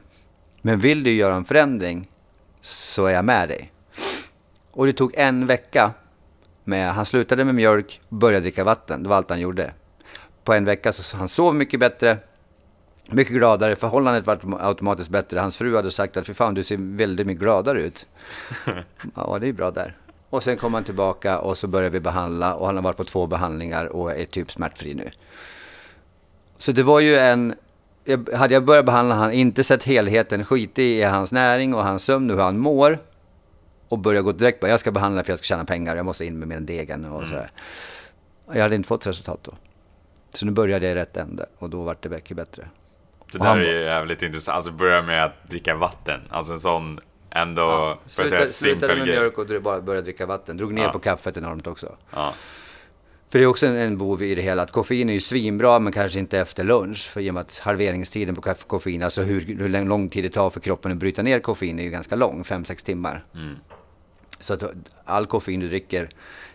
Men 0.63 0.79
vill 0.79 1.03
du 1.03 1.13
göra 1.13 1.35
en 1.35 1.45
förändring 1.45 2.09
så 2.61 3.07
är 3.07 3.15
jag 3.15 3.25
med 3.25 3.49
dig. 3.49 3.73
Och 4.73 4.87
det 4.87 4.93
tog 4.93 5.15
en 5.17 5.47
vecka. 5.47 5.91
Med, 6.65 6.93
han 6.93 7.07
slutade 7.07 7.45
med 7.45 7.55
mjölk 7.55 8.01
och 8.09 8.17
började 8.17 8.41
dricka 8.41 8.65
vatten. 8.65 9.03
Det 9.03 9.09
var 9.09 9.17
allt 9.17 9.31
han 9.31 9.41
gjorde. 9.41 9.73
På 10.45 10.53
en 10.55 10.65
vecka 10.65 10.93
så 10.93 11.17
han 11.17 11.29
sov 11.29 11.55
mycket 11.55 11.81
bättre. 11.81 12.19
Mycket 13.07 13.35
gladare. 13.35 13.77
Förhållandet 13.77 14.27
var 14.27 14.39
automatiskt 14.61 15.11
bättre. 15.11 15.41
Hans 15.41 15.57
fru 15.57 15.77
hade 15.77 15.91
sagt 15.91 16.17
att 16.17 16.27
för 16.27 16.35
fan 16.35 16.55
du 16.55 16.65
ser 16.65 16.97
väldigt 16.97 17.27
mycket 17.27 17.43
gladare 17.43 17.83
ut. 17.83 18.07
ja, 19.15 19.39
det 19.41 19.49
är 19.49 19.53
bra 19.53 19.71
där. 19.71 19.97
Och 20.31 20.43
sen 20.43 20.57
kom 20.57 20.75
han 20.75 20.85
tillbaka 20.85 21.39
och 21.39 21.59
så 21.59 21.67
började 21.67 21.91
vi 21.91 22.01
behandla 22.01 22.55
och 22.55 22.67
han 22.67 22.77
har 22.77 22.83
varit 22.83 22.97
på 22.97 23.05
två 23.05 23.27
behandlingar 23.27 23.87
och 23.87 24.13
är 24.13 24.25
typ 24.25 24.53
smärtfri 24.53 24.95
nu. 24.95 25.11
Så 26.59 26.73
det 26.73 26.83
var 26.83 27.01
ju 27.01 27.17
en... 27.17 27.55
Jag, 28.05 28.29
hade 28.35 28.55
jag 28.55 28.65
börjat 28.65 28.87
behandla 28.87 29.15
han, 29.15 29.33
inte 29.33 29.65
sett 29.65 29.83
helheten, 29.83 30.45
skit 30.45 30.79
i 30.79 31.03
hans 31.03 31.33
näring 31.33 31.75
och 31.75 31.85
hans 31.85 32.05
sömn 32.05 32.31
och 32.31 32.37
hur 32.37 32.45
han 32.45 32.59
mår 32.59 32.99
och 33.93 33.99
börjat 33.99 34.25
gå 34.25 34.33
direkt 34.33 34.61
på 34.61 34.69
jag 34.69 34.81
ska 34.81 34.91
behandla 34.91 35.25
för 35.25 35.33
jag 35.33 35.39
ska 35.39 35.45
tjäna 35.47 35.65
pengar, 35.65 35.97
jag 35.97 36.07
måste 36.07 36.25
in 36.25 36.39
med 36.39 36.49
den 36.49 36.67
degen 36.67 37.05
och 37.05 37.29
sådär. 37.29 37.51
Jag 38.53 38.63
hade 38.63 38.75
inte 38.75 38.87
fått 38.87 39.07
resultat 39.07 39.39
då. 39.43 39.53
Så 40.35 40.47
nu 40.47 40.53
började 40.53 40.87
jag 40.87 40.93
i 40.93 40.95
rätt 40.95 41.17
ände 41.17 41.47
och 41.59 41.71
då 41.71 41.83
vart 41.83 42.03
det 42.03 42.09
mycket 42.09 42.37
bättre. 42.37 42.69
Det 43.33 43.39
där 43.39 43.57
är 43.59 43.73
ju 43.79 43.81
jävligt 43.85 44.23
intressant. 44.23 44.57
Alltså 44.57 44.73
börja 44.73 45.03
med 45.03 45.25
att 45.25 45.51
dricka 45.51 45.75
vatten. 45.75 46.21
Alltså 46.31 46.53
en 46.53 46.61
sån 46.61 47.01
ändå, 47.31 47.63
Ja, 47.63 47.99
säga, 48.07 48.47
slutade, 48.47 48.97
med 48.97 49.07
mjölk 49.07 49.39
och 49.39 49.63
bara 49.63 49.81
började 49.81 50.05
dricka 50.05 50.27
vatten. 50.27 50.57
Drog 50.57 50.73
ner 50.75 50.83
Ja. 50.83 50.93
på 50.93 50.99
kaffet 50.99 51.37
enormt 51.37 51.67
också. 51.67 51.97
Ja. 52.15 52.35
För 53.31 53.39
det 53.39 53.45
är 53.45 53.47
också 53.49 53.67
en, 53.67 53.77
en 53.77 53.99
bov 53.99 54.23
i 54.23 54.35
det 54.35 54.43
hela, 54.43 54.63
att 54.63 54.71
koffein 54.71 55.09
är 55.09 55.15
ju 55.15 55.21
svinbra 55.21 55.79
men 55.79 55.93
kanske 55.93 56.19
inte 56.19 56.39
efter 56.39 56.65
lunch. 56.65 57.11
För 57.11 57.21
i 57.21 57.31
och 57.31 57.35
med 57.35 57.41
att 57.41 57.59
halveringstiden 57.59 58.35
på 58.35 58.41
koffein, 58.67 59.03
alltså 59.03 59.23
hur, 59.23 59.41
hur 59.41 59.85
lång- 59.85 60.09
tid 60.09 60.25
det 60.25 60.29
tar 60.29 60.51
för 60.51 60.61
kroppen 60.61 60.93
att 60.93 60.99
bryta 60.99 61.23
ner 61.23 61.41
koffein 61.41 61.79
är 61.79 61.83
ju 61.85 61.91
ganska 61.91 62.17
lång, 62.17 62.43
5-6 62.43 62.85
timmar. 62.85 63.25
Så 64.43 64.55
att 64.55 64.63
all 65.05 65.27
koffein 65.27 65.61
du 65.61 65.69
dricker, 65.69 66.09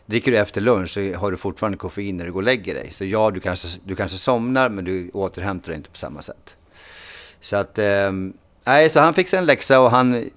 dricker 0.06 0.32
du 0.32 0.38
efter 0.38 0.62
lunch 0.62 0.90
så 0.90 1.14
har 1.14 1.32
du 1.32 1.38
fortfarande 1.38 1.78
koffein 1.78 2.18
när 2.18 2.26
du 2.26 2.32
går 2.32 2.40
och 2.40 2.44
lägger 2.44 2.74
dig. 2.74 2.92
Så 2.92 3.06
ja, 3.06 3.32
du 3.32 3.40
kanske, 3.40 3.80
du 3.84 3.96
kanske 3.96 4.18
somnar 4.18 4.70
men 4.70 4.86
du 4.86 5.10
återhämtar 5.14 5.68
dig 5.68 5.78
inte 5.78 5.90
på 5.90 5.98
samma 5.98 6.22
sätt. 6.22 6.56
Så 7.42 7.56
att, 7.56 7.80
ehm, 7.80 8.34
nej, 8.64 8.86
eh, 8.86 8.92
så 8.92 9.00
han 9.00 9.14
fick 9.14 9.34
en 9.34 9.46
läxa 9.46 9.80
och 9.80 9.92
han 9.92 10.30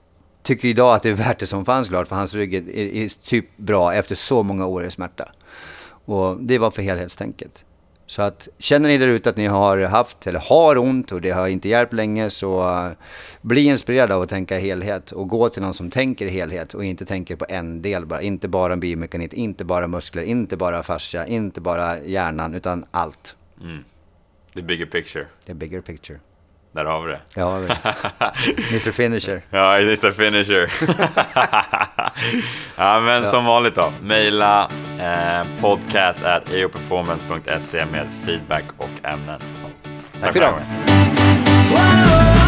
tycker 0.42 0.69
idag 0.69 0.95
att 0.95 1.02
det 1.02 1.09
är 1.09 1.14
värt 1.14 1.38
det 1.38 1.47
som 1.47 1.64
fanns 1.64 1.88
klart 1.88 2.09
för 2.09 2.16
hans 2.16 2.35
rygg 2.35 2.54
är, 2.54 2.78
är 2.78 3.09
typ 3.09 3.57
bra 3.57 3.95
efter 3.95 4.14
så 4.14 4.42
många 4.42 4.66
år 4.66 4.85
i 4.85 4.90
smärta. 4.90 5.33
Och 6.04 6.37
det 6.40 6.59
var 6.59 6.71
för 6.71 6.83
helhetstänket. 6.83 7.64
Så 8.11 8.23
att 8.23 8.49
känner 8.59 8.88
ni 8.88 8.99
där 8.99 9.09
ute 9.09 9.31
att 9.31 9.37
ni 9.37 9.47
har 9.47 9.79
haft 9.79 10.26
eller 10.26 10.38
har 10.38 10.79
ont 10.79 11.12
och 11.12 11.21
det 11.21 11.31
har 11.31 11.49
inte 11.49 11.69
hjälpt 11.69 11.93
länge 11.93 12.31
så 12.31 12.61
uh, 12.61 12.93
bli 13.40 13.64
inspirerade 13.64 14.14
av 14.14 14.23
att 14.23 14.29
tänka 14.29 14.59
helhet 14.59 15.12
och 15.12 15.29
gå 15.29 15.49
till 15.49 15.62
någon 15.62 15.75
som 15.75 15.90
tänker 15.90 16.29
helhet 16.29 16.75
och 16.75 16.85
inte 16.85 17.07
tänker 17.07 17.37
på 17.37 17.47
en 17.49 17.83
del 17.83 18.07
bara. 18.07 18.23
Inte 18.23 18.49
bara 18.49 18.76
biomekanik, 18.76 19.33
inte 19.33 19.64
bara 19.64 19.88
muskler, 19.88 20.23
inte 20.23 20.57
bara 20.57 20.83
fascia, 20.83 21.26
inte 21.26 21.61
bara 21.61 22.02
hjärnan 22.02 22.55
utan 22.55 22.85
allt. 22.90 23.37
The 24.55 24.62
bigger 24.62 24.87
picture. 24.87 25.26
Är 25.47 25.55
bigger 25.55 25.81
picture. 25.81 26.19
Där 26.72 26.84
har 26.84 27.00
vi 27.00 27.12
det. 27.12 27.20
Ja, 27.34 27.56
Mr 28.70 28.90
Finisher. 28.92 29.42
Ja, 29.50 29.76
a 30.08 30.12
finisher. 30.12 30.72
ja, 32.76 33.00
men 33.00 33.26
som 33.26 33.44
vanligt 33.44 33.74
då. 33.74 33.92
Maila 34.02 34.70
eh, 34.98 35.46
podcast 35.60 36.24
at 36.24 36.50
eoperformance.se 36.50 37.84
med 37.86 38.06
feedback 38.26 38.64
och 38.76 38.90
ämnen. 39.02 39.40
Tack 40.20 40.32
för 40.32 40.40
den 40.40 40.54
idag. 40.54 42.39